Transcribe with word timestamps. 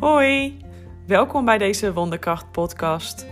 Hoi, 0.00 0.56
welkom 1.06 1.44
bij 1.44 1.58
deze 1.58 1.92
Wonderkracht 1.92 2.52
podcast. 2.52 3.26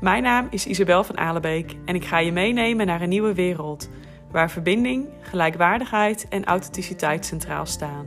Mijn 0.00 0.22
naam 0.22 0.46
is 0.50 0.66
Isabel 0.66 1.04
van 1.04 1.18
Alebeek 1.18 1.76
en 1.84 1.94
ik 1.94 2.04
ga 2.04 2.18
je 2.18 2.32
meenemen 2.32 2.86
naar 2.86 3.02
een 3.02 3.08
nieuwe 3.08 3.34
wereld 3.34 3.88
waar 4.30 4.50
verbinding, 4.50 5.08
gelijkwaardigheid 5.20 6.28
en 6.28 6.44
authenticiteit 6.44 7.26
centraal 7.26 7.66
staan. 7.66 8.06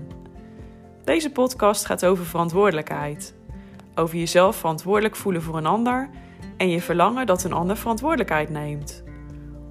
Deze 1.04 1.32
podcast 1.32 1.86
gaat 1.86 2.06
over 2.06 2.26
verantwoordelijkheid. 2.26 3.36
Over 3.96 4.18
jezelf 4.18 4.56
verantwoordelijk 4.56 5.16
voelen 5.16 5.42
voor 5.42 5.58
een 5.58 5.66
ander 5.66 6.10
en 6.58 6.70
je 6.70 6.82
verlangen 6.82 7.26
dat 7.26 7.44
een 7.44 7.54
ander 7.54 7.78
verantwoordelijkheid 7.78 8.50
neemt. 8.50 9.04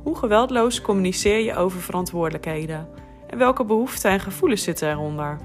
Hoe 0.03 0.17
geweldloos 0.17 0.81
communiceer 0.81 1.41
je 1.41 1.57
over 1.57 1.81
verantwoordelijkheden 1.81 2.89
en 3.27 3.39
welke 3.39 3.65
behoeften 3.65 4.11
en 4.11 4.21
gevoelens 4.21 4.63
zitten 4.63 4.91
eronder? 4.91 5.39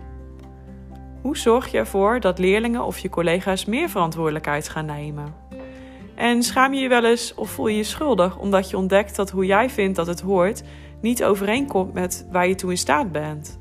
Hoe 1.24 1.38
zorg 1.38 1.72
je 1.72 1.78
ervoor 1.78 2.20
dat 2.20 2.40
leerlingen 2.40 2.84
of 2.84 3.00
je 3.00 3.10
collega's 3.10 3.66
meer 3.66 3.90
verantwoordelijkheid 3.90 4.70
gaan 4.70 4.86
nemen? 4.86 5.36
En 6.16 6.44
schaam 6.44 6.74
je 6.74 6.82
je 6.82 6.88
wel 6.88 7.06
eens 7.06 7.34
of 7.34 7.50
voel 7.50 7.68
je 7.68 7.78
je 7.78 7.84
schuldig 7.84 8.38
omdat 8.38 8.70
je 8.70 8.78
ontdekt 8.78 9.16
dat 9.16 9.30
hoe 9.30 9.46
jij 9.46 9.70
vindt 9.70 9.96
dat 9.96 10.08
het 10.08 10.22
hoort 10.22 10.64
niet 11.02 11.24
overeenkomt 11.24 11.94
met 11.94 12.28
waar 12.32 12.48
je 12.48 12.56
toe 12.56 12.70
in 12.70 12.78
staat 12.78 13.12
bent? 13.12 13.60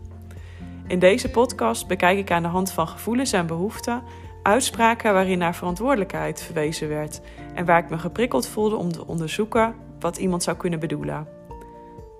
In 0.86 0.98
deze 0.98 1.30
podcast 1.30 1.86
bekijk 1.86 2.18
ik 2.18 2.30
aan 2.30 2.42
de 2.42 2.48
hand 2.48 2.72
van 2.72 2.88
gevoelens 2.88 3.32
en 3.32 3.46
behoeften 3.46 4.02
uitspraken 4.42 5.12
waarin 5.12 5.38
naar 5.38 5.54
verantwoordelijkheid 5.54 6.42
verwezen 6.42 6.88
werd 6.88 7.20
en 7.54 7.64
waar 7.64 7.78
ik 7.78 7.90
me 7.90 7.98
geprikkeld 7.98 8.46
voelde 8.46 8.76
om 8.76 8.92
te 8.92 9.06
onderzoeken 9.06 9.74
wat 10.00 10.16
iemand 10.16 10.42
zou 10.42 10.56
kunnen 10.56 10.80
bedoelen. 10.80 11.28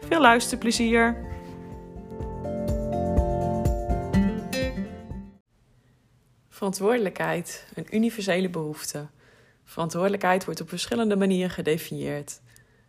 Veel 0.00 0.20
luisterplezier! 0.20 1.31
Verantwoordelijkheid, 6.62 7.66
een 7.74 7.86
universele 7.90 8.48
behoefte. 8.48 9.06
Verantwoordelijkheid 9.64 10.44
wordt 10.44 10.60
op 10.60 10.68
verschillende 10.68 11.16
manieren 11.16 11.50
gedefinieerd. 11.50 12.40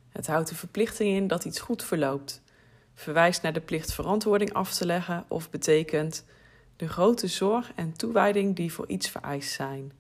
Het 0.10 0.28
houdt 0.28 0.50
de 0.50 0.56
verplichting 0.56 1.16
in 1.16 1.28
dat 1.28 1.46
iets 1.46 1.60
goed 1.60 1.84
verloopt, 1.84 2.42
verwijst 2.94 3.42
naar 3.42 3.54
de 3.54 3.62
plicht 3.62 3.94
verantwoording 3.94 4.54
af 4.54 4.74
te 4.74 4.86
leggen 4.86 5.26
of 5.28 5.50
betekent 5.50 6.26
de 6.76 6.88
grote 6.88 7.28
zorg 7.28 7.72
en 7.76 7.94
toewijding 7.94 8.56
die 8.56 8.74
voor 8.74 8.88
iets 8.88 9.10
vereist 9.10 9.52
zijn. 9.52 9.92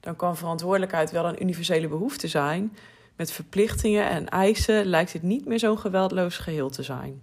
Dan 0.00 0.16
kan 0.16 0.36
verantwoordelijkheid 0.36 1.10
wel 1.10 1.24
een 1.24 1.42
universele 1.42 1.88
behoefte 1.88 2.28
zijn. 2.28 2.76
Met 3.16 3.32
verplichtingen 3.32 4.08
en 4.08 4.28
eisen 4.28 4.84
lijkt 4.84 5.12
het 5.12 5.22
niet 5.22 5.46
meer 5.46 5.58
zo'n 5.58 5.78
geweldloos 5.78 6.38
geheel 6.38 6.70
te 6.70 6.82
zijn. 6.82 7.22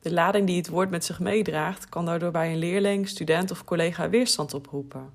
De 0.00 0.12
lading 0.12 0.46
die 0.46 0.56
het 0.56 0.68
woord 0.68 0.90
met 0.90 1.04
zich 1.04 1.20
meedraagt, 1.20 1.88
kan 1.88 2.04
daardoor 2.04 2.30
bij 2.30 2.52
een 2.52 2.58
leerling, 2.58 3.08
student 3.08 3.50
of 3.50 3.64
collega 3.64 4.08
weerstand 4.08 4.54
oproepen. 4.54 5.10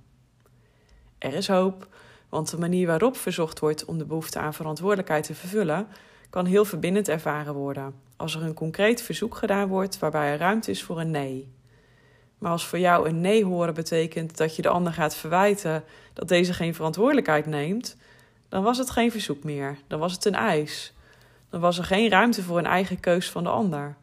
Er 1.18 1.34
is 1.34 1.48
hoop, 1.48 1.88
want 2.30 2.50
de 2.50 2.58
manier 2.58 2.88
waarop 2.88 3.18
verzocht 3.18 3.60
wordt 3.60 3.86
om 3.86 3.98
de 3.98 4.06
behoefte 4.06 4.40
aan 4.40 4.54
verantwoordelijkheid 4.54 5.24
te 5.24 5.36
vervullen, 5.36 5.88
kan 6.30 6.46
heel 6.46 6.66
verbindend 6.66 7.08
ervaren 7.08 7.54
worden 7.54 8.04
als 8.24 8.36
er 8.36 8.44
een 8.44 8.54
concreet 8.54 9.02
verzoek 9.02 9.36
gedaan 9.36 9.68
wordt 9.68 10.00
waarbij 10.00 10.32
er 10.32 10.38
ruimte 10.38 10.72
is 10.72 10.84
voor 10.84 11.00
een 11.00 11.12
nee. 11.12 11.52
Maar 12.38 12.52
als 12.52 12.66
voor 12.66 12.80
jou 12.80 13.10
een 13.10 13.22
nee 13.22 13.46
horen 13.46 13.74
betekent 13.74 14.38
dat 14.38 14.56
je 14.56 14.62
de 14.62 14.70
ander 14.70 14.94
gaat 14.94 15.16
verwijten 15.16 15.84
dat 16.14 16.28
deze 16.28 16.54
geen 16.54 16.76
verantwoordelijkheid 16.76 17.46
neemt, 17.46 17.98
dan 18.50 18.64
was 18.64 18.78
het 18.78 18.90
geen 18.90 19.12
verzoek 19.12 19.44
meer, 19.44 19.78
dan 19.88 20.00
was 20.00 20.12
het 20.12 20.26
een 20.26 20.36
eis. 20.36 20.94
Dan 21.50 21.62
was 21.62 21.78
er 21.78 21.84
geen 21.84 22.10
ruimte 22.10 22.44
voor 22.44 22.58
een 22.58 22.66
eigen 22.66 23.00
keus 23.00 23.30
van 23.30 23.44
de 23.44 23.50
ander. 23.50 23.96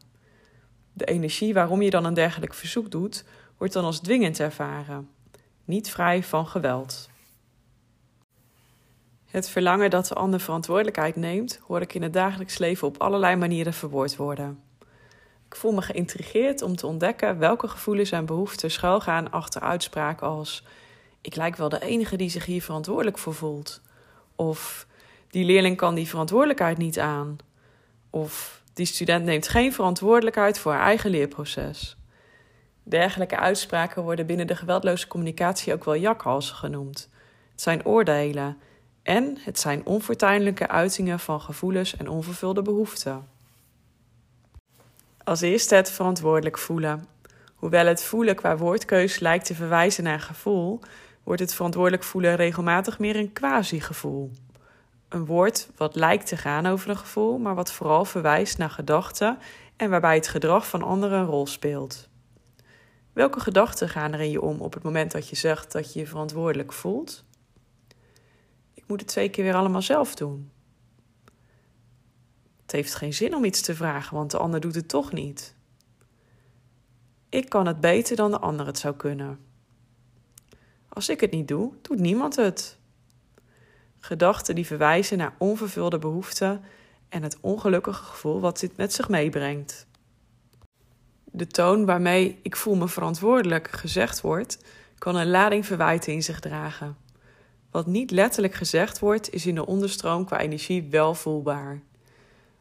De 0.93 1.05
energie 1.05 1.55
waarom 1.55 1.83
je 1.83 1.91
dan 1.91 2.05
een 2.05 2.15
dergelijk 2.15 2.55
verzoek 2.55 2.91
doet, 2.91 3.25
wordt 3.57 3.73
dan 3.73 3.85
als 3.85 4.01
dwingend 4.01 4.41
ervaren, 4.41 5.09
niet 5.65 5.91
vrij 5.91 6.23
van 6.23 6.47
geweld. 6.47 7.09
Het 9.27 9.49
verlangen 9.49 9.91
dat 9.91 10.07
de 10.07 10.15
ander 10.15 10.41
verantwoordelijkheid 10.41 11.17
neemt, 11.17 11.61
hoor 11.67 11.81
ik 11.81 11.95
in 11.95 12.03
het 12.03 12.13
dagelijks 12.13 12.59
leven 12.59 12.89
op 12.89 12.99
allerlei 12.99 13.37
manieren 13.37 13.73
verwoord 13.73 14.17
worden. 14.17 14.63
Ik 15.47 15.57
voel 15.57 15.73
me 15.73 15.83
geïntrigeerd 15.83 16.63
om 16.63 16.77
te 16.77 16.87
ontdekken 16.87 17.39
welke 17.39 17.69
gevoelens 17.69 18.11
en 18.11 18.27
behoeften 18.27 18.71
schuilgaan 18.71 19.31
achter 19.31 19.61
uitspraken 19.61 20.27
als: 20.27 20.65
Ik 21.21 21.37
lijk 21.37 21.57
wel 21.57 21.69
de 21.69 21.81
enige 21.81 22.17
die 22.17 22.31
zich 22.31 22.45
hier 22.45 22.63
verantwoordelijk 22.63 23.19
voor 23.19 23.35
voelt. 23.35 23.81
Of 24.37 24.87
die 25.29 25.45
leerling 25.45 25.77
kan 25.77 25.95
die 25.95 26.09
verantwoordelijkheid 26.09 26.79
niet 26.79 26.99
aan. 26.99 27.37
Of 28.11 28.60
die 28.81 28.89
student 28.89 29.25
neemt 29.25 29.49
geen 29.49 29.73
verantwoordelijkheid 29.73 30.59
voor 30.59 30.73
haar 30.73 30.83
eigen 30.83 31.11
leerproces. 31.11 31.97
Dergelijke 32.83 33.37
uitspraken 33.37 34.03
worden 34.03 34.27
binnen 34.27 34.47
de 34.47 34.57
geweldloze 34.57 35.07
communicatie 35.07 35.73
ook 35.73 35.85
wel 35.85 35.95
jakhalzen 35.95 36.57
genoemd. 36.57 37.09
Het 37.51 37.61
zijn 37.61 37.85
oordelen 37.85 38.59
en 39.03 39.39
het 39.41 39.59
zijn 39.59 39.87
onfortuinlijke 39.87 40.69
uitingen 40.69 41.19
van 41.19 41.41
gevoelens 41.41 41.97
en 41.97 42.09
onvervulde 42.09 42.63
behoeften. 42.63 43.29
Als 45.25 45.41
eerste 45.41 45.75
het 45.75 45.91
verantwoordelijk 45.91 46.59
voelen. 46.59 47.07
Hoewel 47.55 47.87
het 47.87 48.03
voelen 48.03 48.35
qua 48.35 48.57
woordkeus 48.57 49.19
lijkt 49.19 49.45
te 49.47 49.55
verwijzen 49.55 50.05
naar 50.05 50.21
gevoel, 50.21 50.81
wordt 51.23 51.41
het 51.41 51.55
verantwoordelijk 51.55 52.05
voelen 52.05 52.37
regelmatig 52.37 52.99
meer 52.99 53.17
een 53.17 53.33
quasi-gevoel. 53.33 54.31
Een 55.11 55.27
woord 55.27 55.69
wat 55.77 55.95
lijkt 55.95 56.27
te 56.27 56.37
gaan 56.37 56.67
over 56.67 56.91
een 56.91 56.99
gevoel, 56.99 57.39
maar 57.39 57.55
wat 57.55 57.73
vooral 57.73 58.05
verwijst 58.05 58.59
naar 58.59 58.71
gedachten 58.71 59.39
en 59.77 59.91
waarbij 59.91 60.15
het 60.15 60.29
gedrag 60.29 60.69
van 60.69 60.83
anderen 60.83 61.19
een 61.19 61.27
rol 61.27 61.47
speelt. 61.47 62.09
Welke 63.13 63.41
gedachten 63.41 63.89
gaan 63.89 64.13
er 64.13 64.21
in 64.21 64.31
je 64.31 64.41
om 64.41 64.61
op 64.61 64.75
het 64.75 64.83
moment 64.83 65.11
dat 65.13 65.29
je 65.29 65.37
zegt 65.37 65.73
dat 65.73 65.93
je 65.93 65.99
je 65.99 66.07
verantwoordelijk 66.07 66.73
voelt? 66.73 67.25
Ik 68.75 68.85
moet 68.87 69.01
het 69.01 69.09
twee 69.09 69.29
keer 69.29 69.45
weer 69.45 69.55
allemaal 69.55 69.83
zelf 69.83 70.15
doen. 70.15 70.51
Het 72.63 72.73
heeft 72.73 72.95
geen 72.95 73.15
zin 73.15 73.35
om 73.35 73.45
iets 73.45 73.61
te 73.61 73.75
vragen, 73.75 74.17
want 74.17 74.31
de 74.31 74.39
ander 74.39 74.61
doet 74.61 74.75
het 74.75 74.89
toch 74.89 75.13
niet. 75.13 75.55
Ik 77.29 77.49
kan 77.49 77.67
het 77.67 77.81
beter 77.81 78.17
dan 78.17 78.31
de 78.31 78.39
ander 78.39 78.67
het 78.67 78.79
zou 78.79 78.95
kunnen. 78.95 79.39
Als 80.89 81.09
ik 81.09 81.21
het 81.21 81.31
niet 81.31 81.49
doe, 81.49 81.73
doet 81.83 81.99
niemand 81.99 82.37
het. 82.37 82.79
Gedachten 84.01 84.55
die 84.55 84.67
verwijzen 84.67 85.19
naar 85.19 85.35
onvervulde 85.39 85.99
behoeften 85.99 86.63
en 87.09 87.23
het 87.23 87.39
ongelukkige 87.41 88.03
gevoel 88.03 88.41
wat 88.41 88.61
dit 88.61 88.77
met 88.77 88.93
zich 88.93 89.09
meebrengt. 89.09 89.87
De 91.25 91.47
toon 91.47 91.85
waarmee 91.85 92.39
ik 92.43 92.57
voel 92.57 92.77
me 92.77 92.89
verantwoordelijk 92.89 93.71
gezegd 93.71 94.21
wordt, 94.21 94.59
kan 94.99 95.17
een 95.17 95.31
lading 95.31 95.67
verwijten 95.67 96.13
in 96.13 96.23
zich 96.23 96.41
dragen. 96.41 96.97
Wat 97.71 97.87
niet 97.87 98.11
letterlijk 98.11 98.55
gezegd 98.55 98.99
wordt, 98.99 99.33
is 99.33 99.47
in 99.47 99.55
de 99.55 99.67
onderstroom 99.67 100.25
qua 100.25 100.41
energie 100.41 100.89
wel 100.91 101.15
voelbaar. 101.15 101.81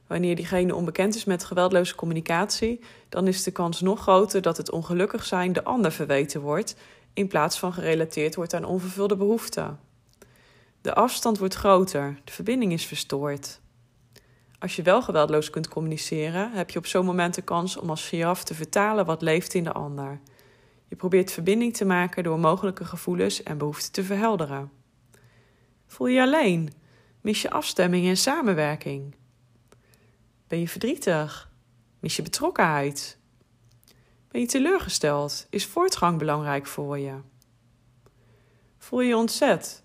Wanneer 0.07 0.35
diegene 0.35 0.75
onbekend 0.75 1.15
is 1.15 1.25
met 1.25 1.43
geweldloze 1.43 1.95
communicatie, 1.95 2.79
dan 3.09 3.27
is 3.27 3.43
de 3.43 3.51
kans 3.51 3.81
nog 3.81 4.01
groter 4.01 4.41
dat 4.41 4.57
het 4.57 4.71
ongelukkig 4.71 5.25
zijn 5.25 5.53
de 5.53 5.63
ander 5.63 5.91
verweten 5.91 6.41
wordt, 6.41 6.75
in 7.13 7.27
plaats 7.27 7.59
van 7.59 7.73
gerelateerd 7.73 8.35
wordt 8.35 8.53
aan 8.53 8.63
onvervulde 8.63 9.15
behoeften. 9.15 9.79
De 10.81 10.93
afstand 10.93 11.37
wordt 11.37 11.55
groter, 11.55 12.19
de 12.23 12.31
verbinding 12.31 12.71
is 12.71 12.85
verstoord. 12.85 13.61
Als 14.59 14.75
je 14.75 14.81
wel 14.81 15.01
geweldloos 15.01 15.49
kunt 15.49 15.67
communiceren, 15.67 16.51
heb 16.51 16.69
je 16.69 16.79
op 16.79 16.85
zo'n 16.85 17.05
moment 17.05 17.35
de 17.35 17.41
kans 17.41 17.77
om 17.77 17.89
als 17.89 18.07
giraf 18.07 18.43
te 18.43 18.53
vertalen 18.53 19.05
wat 19.05 19.21
leeft 19.21 19.53
in 19.53 19.63
de 19.63 19.71
ander. 19.71 20.19
Je 20.87 20.95
probeert 20.95 21.31
verbinding 21.31 21.73
te 21.73 21.85
maken 21.85 22.23
door 22.23 22.39
mogelijke 22.39 22.85
gevoelens 22.85 23.43
en 23.43 23.57
behoeften 23.57 23.91
te 23.91 24.03
verhelderen. 24.03 24.71
Voel 25.87 26.07
je 26.07 26.21
alleen? 26.21 26.73
Mis 27.21 27.41
je 27.41 27.49
afstemming 27.49 28.07
en 28.07 28.17
samenwerking? 28.17 29.15
Ben 30.47 30.59
je 30.59 30.67
verdrietig? 30.67 31.51
Mis 31.99 32.15
je 32.15 32.21
betrokkenheid? 32.21 33.17
Ben 34.31 34.41
je 34.41 34.47
teleurgesteld? 34.47 35.47
Is 35.49 35.65
voortgang 35.65 36.17
belangrijk 36.17 36.65
voor 36.65 36.99
je? 36.99 37.15
Voel 38.77 39.01
je 39.01 39.17
ontzet? 39.17 39.83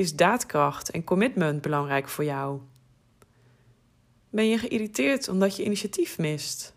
Is 0.00 0.16
daadkracht 0.16 0.90
en 0.90 1.04
commitment 1.04 1.62
belangrijk 1.62 2.08
voor 2.08 2.24
jou? 2.24 2.60
Ben 4.30 4.48
je 4.48 4.58
geïrriteerd 4.58 5.28
omdat 5.28 5.56
je 5.56 5.64
initiatief 5.64 6.18
mist? 6.18 6.74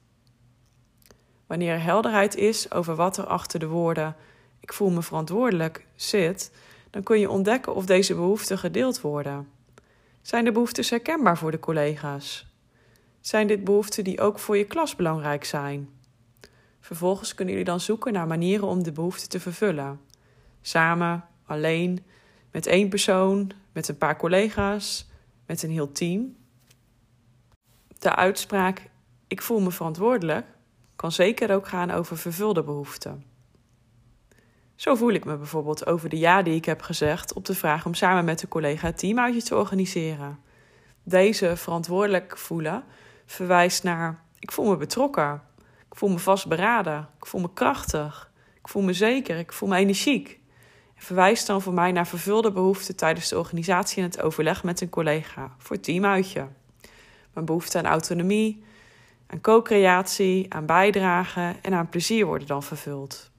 Wanneer 1.48 1.74
er 1.74 1.84
helderheid 1.84 2.36
is 2.36 2.72
over 2.72 2.96
wat 2.96 3.18
er 3.18 3.26
achter 3.26 3.60
de 3.60 3.68
woorden 3.68 4.16
ik 4.60 4.74
voel 4.74 4.90
me 4.90 5.02
verantwoordelijk 5.02 5.86
zit, 5.96 6.52
dan 6.90 7.04
kun 7.04 7.20
je 7.20 7.30
ontdekken 7.30 7.76
of 7.76 7.86
deze 7.86 8.16
behoeften 8.16 8.58
gedeeld 8.58 9.02
worden. 9.02 9.50
Zijn 10.22 10.46
de 10.46 10.52
behoeftes 10.52 10.90
herkenbaar 10.90 11.38
voor 11.38 11.52
de 11.52 11.60
collega's? 11.60 12.48
Zijn 13.20 13.48
dit 13.48 13.64
behoeften 13.64 14.04
die 14.04 14.22
ook 14.22 14.40
voor 14.40 14.58
je 14.58 14.66
klas 14.66 14.96
belangrijk 14.96 15.46
zijn? 15.46 15.90
Vervolgens 16.80 17.36
kunnen 17.36 17.54
jullie 17.54 17.70
dan 17.70 17.80
zoeken 17.80 18.14
naar 18.14 18.28
manieren 18.28 18.68
om 18.68 18.84
de 18.84 18.92
behoeften 18.92 19.30
te 19.30 19.40
vervullen. 19.40 20.00
Samen, 20.62 21.26
alleen, 21.46 22.06
met 22.54 22.66
één 22.66 22.90
persoon, 22.90 23.52
met 23.72 23.88
een 23.88 23.98
paar 23.98 24.18
collega's, 24.18 25.10
met 25.46 25.64
een 25.64 25.72
heel 25.72 25.92
team. 25.92 26.36
De 28.00 28.16
uitspraak 28.16 28.90
ik 29.28 29.42
voel 29.42 29.60
me 29.60 29.72
verantwoordelijk 29.72 30.46
kan 30.96 31.12
zeker 31.12 31.54
ook 31.54 31.68
gaan 31.68 31.92
over 31.92 32.18
vervulde 32.18 32.64
behoeften. 32.64 33.26
Zo 34.76 34.96
voel 34.96 35.12
ik 35.12 35.26
me 35.26 35.38
bijvoorbeeld 35.38 35.86
over 35.86 36.10
de 36.10 36.18
ja 36.18 36.42
die 36.42 36.56
ik 36.56 36.66
heb 36.66 36.82
gezegd 36.82 37.34
op 37.34 37.46
de 37.46 37.56
vraag 37.56 37.86
om 37.86 37.94
samen 37.94 38.26
met 38.26 38.42
een 38.42 38.48
collega 38.48 38.88
het 38.88 38.98
teamuitje 38.98 39.42
te 39.42 39.56
organiseren. 39.56 40.40
Deze 41.04 41.56
verantwoordelijk 41.58 42.38
voelen 42.38 42.84
verwijst 43.26 43.84
naar 43.84 44.24
ik 44.40 44.52
voel 44.52 44.70
me 44.70 44.78
betrokken, 44.78 45.42
ik 45.90 45.96
voel 45.96 46.10
me 46.10 46.20
vastberaden, 46.20 47.10
ik 47.18 47.26
voel 47.26 47.42
me 47.42 47.54
krachtig, 47.54 48.32
ik 48.58 48.68
voel 48.68 48.82
me 48.82 48.94
zeker, 48.94 49.38
ik 49.38 49.54
voel 49.54 49.70
me 49.70 49.78
energiek. 49.78 50.40
Verwijst 50.96 51.48
dan 51.48 51.62
voor 51.62 51.74
mij 51.74 51.92
naar 51.92 52.08
vervulde 52.08 52.52
behoeften 52.52 52.96
tijdens 52.96 53.30
de 53.30 53.38
organisatie 53.38 53.98
en 53.98 54.10
het 54.10 54.22
overleg 54.22 54.64
met 54.64 54.82
een 54.82 54.90
collega 54.90 55.56
voor 55.58 55.80
teamuitje. 55.80 56.48
Mijn 57.34 57.46
behoefte 57.46 57.78
aan 57.78 57.86
autonomie, 57.86 58.64
aan 59.28 59.42
co-creatie, 59.42 60.54
aan 60.54 60.66
bijdrage 60.66 61.56
en 61.62 61.74
aan 61.74 61.90
plezier 61.90 62.26
worden 62.26 62.48
dan 62.48 62.64
vervuld. 62.64 63.32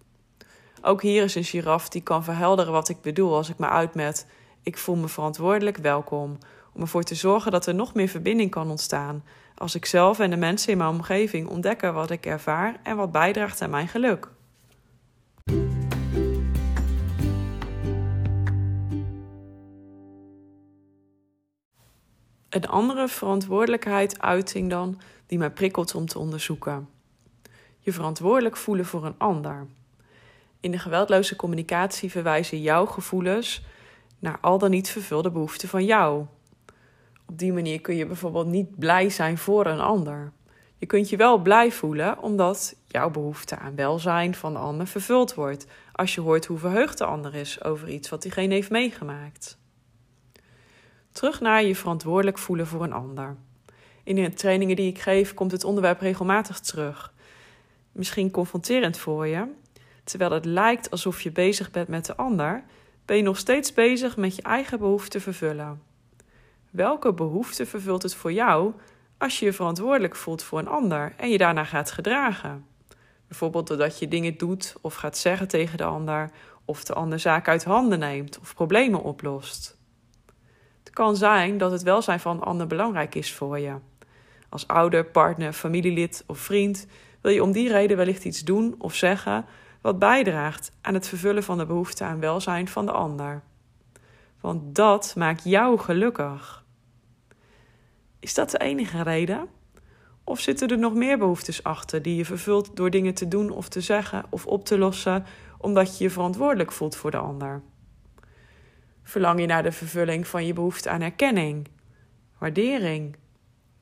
Ook 0.82 1.02
hier 1.02 1.22
is 1.22 1.34
een 1.34 1.44
giraf 1.44 1.88
die 1.88 2.02
kan 2.02 2.24
verhelderen 2.24 2.72
wat 2.72 2.88
ik 2.88 3.00
bedoel 3.00 3.34
als 3.34 3.48
ik 3.48 3.58
me 3.58 3.68
uit 3.68 3.94
met 3.94 4.26
ik 4.64 4.78
voel 4.78 4.96
me 4.96 5.08
verantwoordelijk 5.08 5.76
welkom 5.76 6.38
om 6.72 6.80
ervoor 6.80 7.02
te 7.02 7.14
zorgen 7.14 7.52
dat 7.52 7.66
er 7.66 7.74
nog 7.74 7.94
meer 7.94 8.08
verbinding 8.08 8.50
kan 8.50 8.70
ontstaan 8.70 9.24
als 9.54 9.74
ik 9.74 9.86
zelf 9.86 10.18
en 10.18 10.30
de 10.30 10.36
mensen 10.36 10.72
in 10.72 10.78
mijn 10.78 10.90
omgeving 10.90 11.48
ontdekken 11.48 11.94
wat 11.94 12.10
ik 12.10 12.26
ervaar 12.26 12.80
en 12.82 12.96
wat 12.96 13.12
bijdraagt 13.12 13.62
aan 13.62 13.70
mijn 13.70 13.88
geluk. 13.88 14.28
Een 22.54 22.68
andere 22.68 23.08
verantwoordelijkheid 23.08 24.20
uiting 24.20 24.70
dan 24.70 25.00
die 25.26 25.38
mij 25.38 25.50
prikkelt 25.50 25.94
om 25.94 26.06
te 26.06 26.18
onderzoeken. 26.18 26.88
Je 27.78 27.92
verantwoordelijk 27.92 28.56
voelen 28.56 28.84
voor 28.84 29.04
een 29.04 29.18
ander. 29.18 29.66
In 30.60 30.70
de 30.70 30.78
geweldloze 30.78 31.36
communicatie 31.36 32.10
verwijzen 32.10 32.60
jouw 32.60 32.86
gevoelens 32.86 33.62
naar 34.18 34.38
al 34.40 34.58
dan 34.58 34.70
niet 34.70 34.90
vervulde 34.90 35.30
behoeften 35.30 35.68
van 35.68 35.84
jou. 35.84 36.26
Op 37.26 37.38
die 37.38 37.52
manier 37.52 37.80
kun 37.80 37.96
je 37.96 38.06
bijvoorbeeld 38.06 38.46
niet 38.46 38.78
blij 38.78 39.10
zijn 39.10 39.38
voor 39.38 39.66
een 39.66 39.80
ander. 39.80 40.32
Je 40.78 40.86
kunt 40.86 41.08
je 41.08 41.16
wel 41.16 41.38
blij 41.38 41.72
voelen 41.72 42.22
omdat 42.22 42.76
jouw 42.86 43.10
behoefte 43.10 43.58
aan 43.58 43.74
welzijn 43.74 44.34
van 44.34 44.52
de 44.52 44.58
ander 44.58 44.86
vervuld 44.86 45.34
wordt. 45.34 45.66
Als 45.92 46.14
je 46.14 46.20
hoort 46.20 46.46
hoe 46.46 46.58
verheugd 46.58 46.98
de 46.98 47.04
ander 47.04 47.34
is 47.34 47.64
over 47.64 47.88
iets 47.88 48.08
wat 48.08 48.22
diegene 48.22 48.54
heeft 48.54 48.70
meegemaakt. 48.70 49.62
Terug 51.14 51.40
naar 51.40 51.64
je 51.64 51.76
verantwoordelijk 51.76 52.38
voelen 52.38 52.66
voor 52.66 52.82
een 52.82 52.92
ander. 52.92 53.36
In 54.02 54.14
de 54.14 54.32
trainingen 54.34 54.76
die 54.76 54.90
ik 54.90 54.98
geef 54.98 55.34
komt 55.34 55.52
het 55.52 55.64
onderwerp 55.64 56.00
regelmatig 56.00 56.60
terug. 56.60 57.12
Misschien 57.92 58.30
confronterend 58.30 58.98
voor 58.98 59.26
je, 59.26 59.46
terwijl 60.04 60.30
het 60.30 60.44
lijkt 60.44 60.90
alsof 60.90 61.20
je 61.20 61.30
bezig 61.30 61.70
bent 61.70 61.88
met 61.88 62.06
de 62.06 62.16
ander, 62.16 62.64
ben 63.04 63.16
je 63.16 63.22
nog 63.22 63.38
steeds 63.38 63.72
bezig 63.72 64.16
met 64.16 64.36
je 64.36 64.42
eigen 64.42 64.78
behoeften 64.78 65.20
vervullen. 65.20 65.82
Welke 66.70 67.12
behoefte 67.12 67.66
vervult 67.66 68.02
het 68.02 68.14
voor 68.14 68.32
jou 68.32 68.72
als 69.18 69.38
je 69.38 69.44
je 69.44 69.52
verantwoordelijk 69.52 70.16
voelt 70.16 70.42
voor 70.42 70.58
een 70.58 70.68
ander 70.68 71.14
en 71.16 71.30
je 71.30 71.38
daarna 71.38 71.64
gaat 71.64 71.90
gedragen? 71.90 72.66
Bijvoorbeeld 73.28 73.66
doordat 73.66 73.98
je 73.98 74.08
dingen 74.08 74.36
doet 74.36 74.74
of 74.80 74.94
gaat 74.94 75.18
zeggen 75.18 75.48
tegen 75.48 75.78
de 75.78 75.84
ander, 75.84 76.30
of 76.64 76.84
de 76.84 76.94
ander 76.94 77.18
zaken 77.18 77.52
uit 77.52 77.64
handen 77.64 77.98
neemt 77.98 78.38
of 78.38 78.54
problemen 78.54 79.02
oplost. 79.02 79.82
Kan 80.94 81.16
zijn 81.16 81.58
dat 81.58 81.70
het 81.70 81.82
welzijn 81.82 82.20
van 82.20 82.36
een 82.36 82.42
ander 82.42 82.66
belangrijk 82.66 83.14
is 83.14 83.34
voor 83.34 83.58
je. 83.58 83.74
Als 84.48 84.66
ouder, 84.66 85.04
partner, 85.04 85.52
familielid 85.52 86.24
of 86.26 86.38
vriend 86.38 86.86
wil 87.20 87.32
je 87.32 87.42
om 87.42 87.52
die 87.52 87.68
reden 87.68 87.96
wellicht 87.96 88.24
iets 88.24 88.44
doen 88.44 88.74
of 88.78 88.94
zeggen 88.94 89.44
wat 89.80 89.98
bijdraagt 89.98 90.70
aan 90.80 90.94
het 90.94 91.08
vervullen 91.08 91.42
van 91.42 91.58
de 91.58 91.66
behoefte 91.66 92.04
aan 92.04 92.20
welzijn 92.20 92.68
van 92.68 92.86
de 92.86 92.92
ander. 92.92 93.42
Want 94.40 94.74
dat 94.74 95.14
maakt 95.16 95.44
jou 95.44 95.78
gelukkig. 95.78 96.64
Is 98.20 98.34
dat 98.34 98.50
de 98.50 98.58
enige 98.58 99.02
reden? 99.02 99.48
Of 100.24 100.40
zitten 100.40 100.68
er 100.68 100.78
nog 100.78 100.94
meer 100.94 101.18
behoeftes 101.18 101.62
achter 101.62 102.02
die 102.02 102.16
je 102.16 102.24
vervult 102.24 102.76
door 102.76 102.90
dingen 102.90 103.14
te 103.14 103.28
doen 103.28 103.50
of 103.50 103.68
te 103.68 103.80
zeggen 103.80 104.24
of 104.30 104.46
op 104.46 104.64
te 104.64 104.78
lossen 104.78 105.24
omdat 105.58 105.98
je 105.98 106.04
je 106.04 106.10
verantwoordelijk 106.10 106.72
voelt 106.72 106.96
voor 106.96 107.10
de 107.10 107.16
ander? 107.16 107.62
Verlang 109.04 109.40
je 109.40 109.46
naar 109.46 109.62
de 109.62 109.72
vervulling 109.72 110.26
van 110.26 110.46
je 110.46 110.52
behoefte 110.52 110.90
aan 110.90 111.00
erkenning, 111.00 111.68
waardering, 112.38 113.16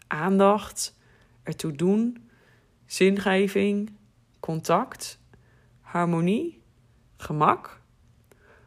aandacht, 0.07 0.97
ertoe 1.43 1.73
doen, 1.73 2.31
zingeving, 2.87 3.93
contact, 4.41 5.21
harmonie, 5.81 6.63
gemak? 7.17 7.81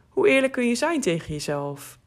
Hoe 0.08 0.28
eerlijk 0.28 0.52
kun 0.52 0.68
je 0.68 0.74
zijn 0.74 1.00
tegen 1.00 1.32
jezelf? 1.32 1.98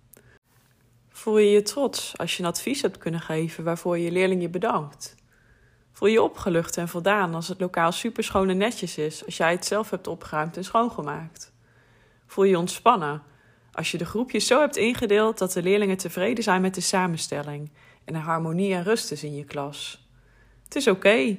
Voel 1.09 1.37
je 1.37 1.49
je 1.49 1.61
trots 1.61 2.17
als 2.17 2.37
je 2.37 2.43
een 2.43 2.49
advies 2.49 2.81
hebt 2.81 2.97
kunnen 2.97 3.21
geven 3.21 3.63
waarvoor 3.63 3.97
je 3.97 4.11
leerling 4.11 4.41
je 4.41 4.49
bedankt? 4.49 5.15
Voel 5.91 6.09
je 6.09 6.21
opgelucht 6.21 6.77
en 6.77 6.87
voldaan 6.87 7.33
als 7.33 7.47
het 7.47 7.59
lokaal 7.59 7.91
superschoon 7.91 8.49
en 8.49 8.57
netjes 8.57 8.97
is 8.97 9.25
als 9.25 9.37
jij 9.37 9.51
het 9.51 9.65
zelf 9.65 9.89
hebt 9.89 10.07
opgeruimd 10.07 10.57
en 10.57 10.63
schoongemaakt? 10.63 11.53
Voel 12.25 12.43
je 12.43 12.57
ontspannen 12.57 13.23
als 13.79 13.91
je 13.91 13.97
de 13.97 14.05
groepjes 14.05 14.47
zo 14.47 14.59
hebt 14.59 14.77
ingedeeld 14.77 15.37
dat 15.37 15.51
de 15.51 15.63
leerlingen 15.63 15.97
tevreden 15.97 16.43
zijn 16.43 16.61
met 16.61 16.75
de 16.75 16.81
samenstelling 16.81 17.71
en 18.05 18.15
er 18.15 18.21
harmonie 18.21 18.73
en 18.73 18.83
rust 18.83 19.11
is 19.11 19.23
in 19.23 19.35
je 19.35 19.43
klas? 19.43 20.07
Het 20.63 20.75
is 20.75 20.87
oké. 20.87 21.37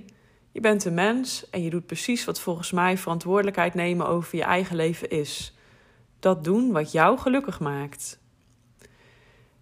Je 0.52 0.60
bent 0.60 0.84
een 0.84 0.94
mens 0.94 1.50
en 1.50 1.62
je 1.62 1.70
doet 1.70 1.86
precies 1.86 2.24
wat 2.24 2.40
volgens 2.40 2.72
mij 2.72 2.98
verantwoordelijkheid 2.98 3.74
nemen 3.74 4.06
over 4.06 4.36
je 4.36 4.42
eigen 4.42 4.76
leven 4.76 5.10
is. 5.10 5.54
Dat 6.20 6.44
doen 6.44 6.72
wat 6.72 6.92
jou 6.92 7.18
gelukkig 7.18 7.60
maakt. 7.60 8.18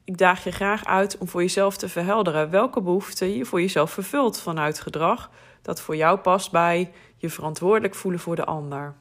Ik 0.04 0.18
daag 0.18 0.44
je 0.44 0.52
graag 0.52 0.84
uit 0.84 1.18
om 1.18 1.28
voor 1.28 1.42
jezelf 1.42 1.76
te 1.76 1.88
verhelderen 1.88 2.50
welke 2.50 2.80
behoeften 2.80 3.36
je 3.36 3.44
voor 3.44 3.60
jezelf 3.60 3.90
vervult 3.90 4.40
vanuit 4.40 4.80
gedrag 4.80 5.30
dat 5.62 5.80
voor 5.80 5.96
jou 5.96 6.18
past 6.18 6.50
bij 6.50 6.92
je 7.16 7.30
verantwoordelijk 7.30 7.94
voelen 7.94 8.20
voor 8.20 8.36
de 8.36 8.44
ander. 8.44 8.94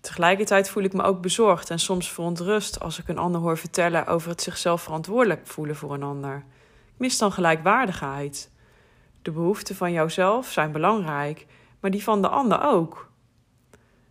Tegelijkertijd 0.00 0.70
voel 0.70 0.82
ik 0.82 0.92
me 0.92 1.02
ook 1.02 1.20
bezorgd 1.20 1.70
en 1.70 1.78
soms 1.78 2.12
verontrust 2.12 2.80
als 2.80 2.98
ik 2.98 3.08
een 3.08 3.18
ander 3.18 3.40
hoor 3.40 3.58
vertellen 3.58 4.06
over 4.06 4.30
het 4.30 4.42
zichzelf 4.42 4.82
verantwoordelijk 4.82 5.46
voelen 5.46 5.76
voor 5.76 5.94
een 5.94 6.02
ander. 6.02 6.36
Ik 6.86 6.94
mis 6.96 7.18
dan 7.18 7.32
gelijkwaardigheid. 7.32 8.50
De 9.22 9.30
behoeften 9.30 9.76
van 9.76 9.92
jouzelf 9.92 10.46
zijn 10.46 10.72
belangrijk, 10.72 11.46
maar 11.80 11.90
die 11.90 12.02
van 12.02 12.22
de 12.22 12.28
ander 12.28 12.62
ook. 12.62 13.10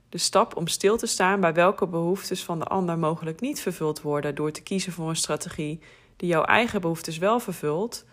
De 0.09 0.17
stap 0.17 0.55
om 0.55 0.67
stil 0.67 0.97
te 0.97 1.05
staan 1.05 1.39
bij 1.39 1.53
welke 1.53 1.87
behoeftes 1.87 2.43
van 2.43 2.59
de 2.59 2.65
ander 2.65 2.97
mogelijk 2.97 3.41
niet 3.41 3.61
vervuld 3.61 4.01
worden 4.01 4.35
door 4.35 4.51
te 4.51 4.63
kiezen 4.63 4.91
voor 4.91 5.09
een 5.09 5.15
strategie 5.15 5.79
die 6.15 6.29
jouw 6.29 6.43
eigen 6.43 6.81
behoeftes 6.81 7.17
wel 7.17 7.39
vervult, 7.39 8.05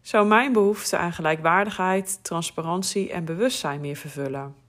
zou 0.00 0.26
mijn 0.26 0.52
behoefte 0.52 0.96
aan 0.96 1.12
gelijkwaardigheid, 1.12 2.24
transparantie 2.24 3.12
en 3.12 3.24
bewustzijn 3.24 3.80
meer 3.80 3.96
vervullen. 3.96 4.61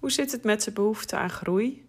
Hoe 0.00 0.10
zit 0.10 0.32
het 0.32 0.44
met 0.44 0.64
de 0.64 0.72
behoefte 0.72 1.16
aan 1.16 1.30
groei, 1.30 1.88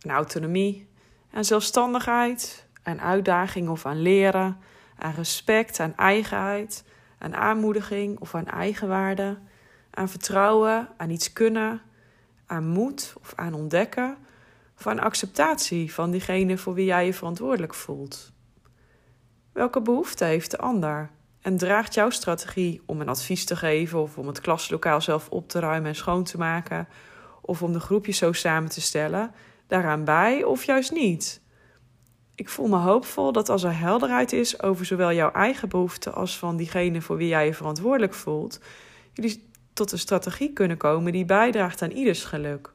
aan 0.00 0.10
autonomie, 0.10 0.88
aan 1.32 1.44
zelfstandigheid, 1.44 2.66
aan 2.82 3.00
uitdaging 3.00 3.68
of 3.68 3.86
aan 3.86 4.02
leren, 4.02 4.58
aan 4.98 5.14
respect, 5.14 5.80
aan 5.80 5.96
eigenheid, 5.96 6.84
aan 7.18 7.34
aanmoediging 7.34 8.20
of 8.20 8.34
aan 8.34 8.46
eigenwaarde, 8.46 9.38
aan 9.90 10.08
vertrouwen, 10.08 10.88
aan 10.96 11.10
iets 11.10 11.32
kunnen, 11.32 11.82
aan 12.46 12.66
moed 12.66 13.14
of 13.20 13.32
aan 13.34 13.54
ontdekken 13.54 14.16
of 14.78 14.86
aan 14.86 14.98
acceptatie 14.98 15.92
van 15.94 16.10
diegene 16.10 16.58
voor 16.58 16.74
wie 16.74 16.84
jij 16.84 17.06
je 17.06 17.14
verantwoordelijk 17.14 17.74
voelt? 17.74 18.32
Welke 19.52 19.80
behoefte 19.80 20.24
heeft 20.24 20.50
de 20.50 20.58
ander? 20.58 21.10
En 21.40 21.56
draagt 21.56 21.94
jouw 21.94 22.10
strategie 22.10 22.82
om 22.86 23.00
een 23.00 23.08
advies 23.08 23.44
te 23.44 23.56
geven 23.56 23.98
of 23.98 24.18
om 24.18 24.26
het 24.26 24.40
klaslokaal 24.40 25.00
zelf 25.00 25.28
op 25.28 25.48
te 25.48 25.58
ruimen 25.58 25.88
en 25.88 25.96
schoon 25.96 26.24
te 26.24 26.38
maken 26.38 26.88
of 27.48 27.62
om 27.62 27.72
de 27.72 27.80
groepjes 27.80 28.18
zo 28.18 28.32
samen 28.32 28.70
te 28.70 28.80
stellen 28.80 29.30
daaraan 29.66 30.04
bij 30.04 30.44
of 30.44 30.64
juist 30.64 30.92
niet? 30.92 31.40
Ik 32.34 32.48
voel 32.48 32.68
me 32.68 32.76
hoopvol 32.76 33.32
dat 33.32 33.48
als 33.48 33.62
er 33.62 33.78
helderheid 33.78 34.32
is 34.32 34.62
over 34.62 34.86
zowel 34.86 35.12
jouw 35.12 35.32
eigen 35.32 35.68
behoeften 35.68 36.14
als 36.14 36.38
van 36.38 36.56
diegene 36.56 37.00
voor 37.00 37.16
wie 37.16 37.28
jij 37.28 37.46
je 37.46 37.54
verantwoordelijk 37.54 38.14
voelt, 38.14 38.60
jullie 39.12 39.50
tot 39.72 39.92
een 39.92 39.98
strategie 39.98 40.52
kunnen 40.52 40.76
komen 40.76 41.12
die 41.12 41.24
bijdraagt 41.24 41.82
aan 41.82 41.90
ieders 41.90 42.24
geluk. 42.24 42.72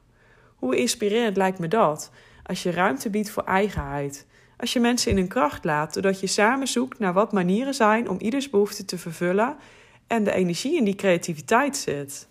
Hoe 0.54 0.76
inspirerend 0.76 1.36
lijkt 1.36 1.58
me 1.58 1.68
dat 1.68 2.10
als 2.42 2.62
je 2.62 2.70
ruimte 2.70 3.10
biedt 3.10 3.30
voor 3.30 3.44
eigenheid, 3.44 4.26
als 4.56 4.72
je 4.72 4.80
mensen 4.80 5.10
in 5.10 5.16
hun 5.16 5.28
kracht 5.28 5.64
laat, 5.64 5.94
doordat 5.94 6.20
je 6.20 6.26
samen 6.26 6.66
zoekt 6.66 6.98
naar 6.98 7.12
wat 7.12 7.32
manieren 7.32 7.74
zijn 7.74 8.08
om 8.08 8.20
ieders 8.20 8.50
behoefte 8.50 8.84
te 8.84 8.98
vervullen 8.98 9.56
en 10.06 10.24
de 10.24 10.32
energie 10.32 10.76
in 10.76 10.84
die 10.84 10.94
creativiteit 10.94 11.76
zit. 11.76 12.28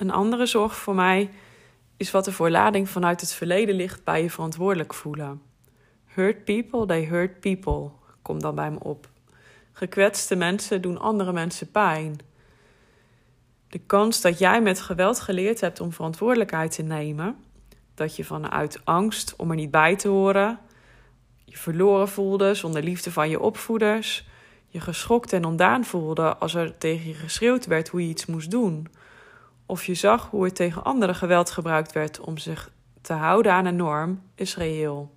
Een 0.00 0.10
andere 0.10 0.46
zorg 0.46 0.76
voor 0.76 0.94
mij 0.94 1.30
is 1.96 2.10
wat 2.10 2.24
de 2.24 2.32
voorlading 2.32 2.88
vanuit 2.88 3.20
het 3.20 3.32
verleden 3.32 3.74
ligt 3.74 4.04
bij 4.04 4.22
je 4.22 4.30
verantwoordelijk 4.30 4.94
voelen. 4.94 5.42
Hurt 6.06 6.44
people, 6.44 6.86
they 6.86 7.04
hurt 7.04 7.40
people, 7.40 7.90
komt 8.22 8.40
dan 8.40 8.54
bij 8.54 8.70
me 8.70 8.78
op. 8.78 9.08
Gekwetste 9.72 10.36
mensen 10.36 10.82
doen 10.82 10.98
andere 10.98 11.32
mensen 11.32 11.70
pijn. 11.70 12.18
De 13.68 13.78
kans 13.78 14.20
dat 14.20 14.38
jij 14.38 14.62
met 14.62 14.80
geweld 14.80 15.20
geleerd 15.20 15.60
hebt 15.60 15.80
om 15.80 15.92
verantwoordelijkheid 15.92 16.74
te 16.74 16.82
nemen, 16.82 17.36
dat 17.94 18.16
je 18.16 18.24
vanuit 18.24 18.80
angst 18.84 19.34
om 19.36 19.50
er 19.50 19.56
niet 19.56 19.70
bij 19.70 19.96
te 19.96 20.08
horen, 20.08 20.58
je 21.44 21.56
verloren 21.56 22.08
voelde 22.08 22.54
zonder 22.54 22.82
liefde 22.82 23.12
van 23.12 23.28
je 23.28 23.40
opvoeders, 23.40 24.28
je 24.68 24.80
geschokt 24.80 25.32
en 25.32 25.44
ondaan 25.44 25.84
voelde 25.84 26.36
als 26.36 26.54
er 26.54 26.78
tegen 26.78 27.08
je 27.08 27.14
geschreeuwd 27.14 27.66
werd 27.66 27.88
hoe 27.88 28.02
je 28.02 28.08
iets 28.08 28.26
moest 28.26 28.50
doen, 28.50 28.86
of 29.70 29.84
je 29.86 29.94
zag 29.94 30.30
hoe 30.30 30.44
er 30.44 30.52
tegen 30.52 30.84
anderen 30.84 31.14
geweld 31.14 31.50
gebruikt 31.50 31.92
werd 31.92 32.20
om 32.20 32.38
zich 32.38 32.70
te 33.02 33.12
houden 33.12 33.52
aan 33.52 33.64
een 33.64 33.76
norm, 33.76 34.22
is 34.34 34.56
reëel. 34.56 35.14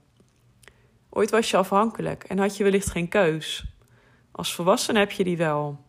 Ooit 1.09 1.29
was 1.29 1.49
je 1.49 1.57
afhankelijk 1.57 2.23
en 2.23 2.39
had 2.39 2.57
je 2.57 2.63
wellicht 2.63 2.91
geen 2.91 3.07
keus. 3.07 3.65
Als 4.31 4.55
volwassen 4.55 4.95
heb 4.95 5.11
je 5.11 5.23
die 5.23 5.37
wel. 5.37 5.85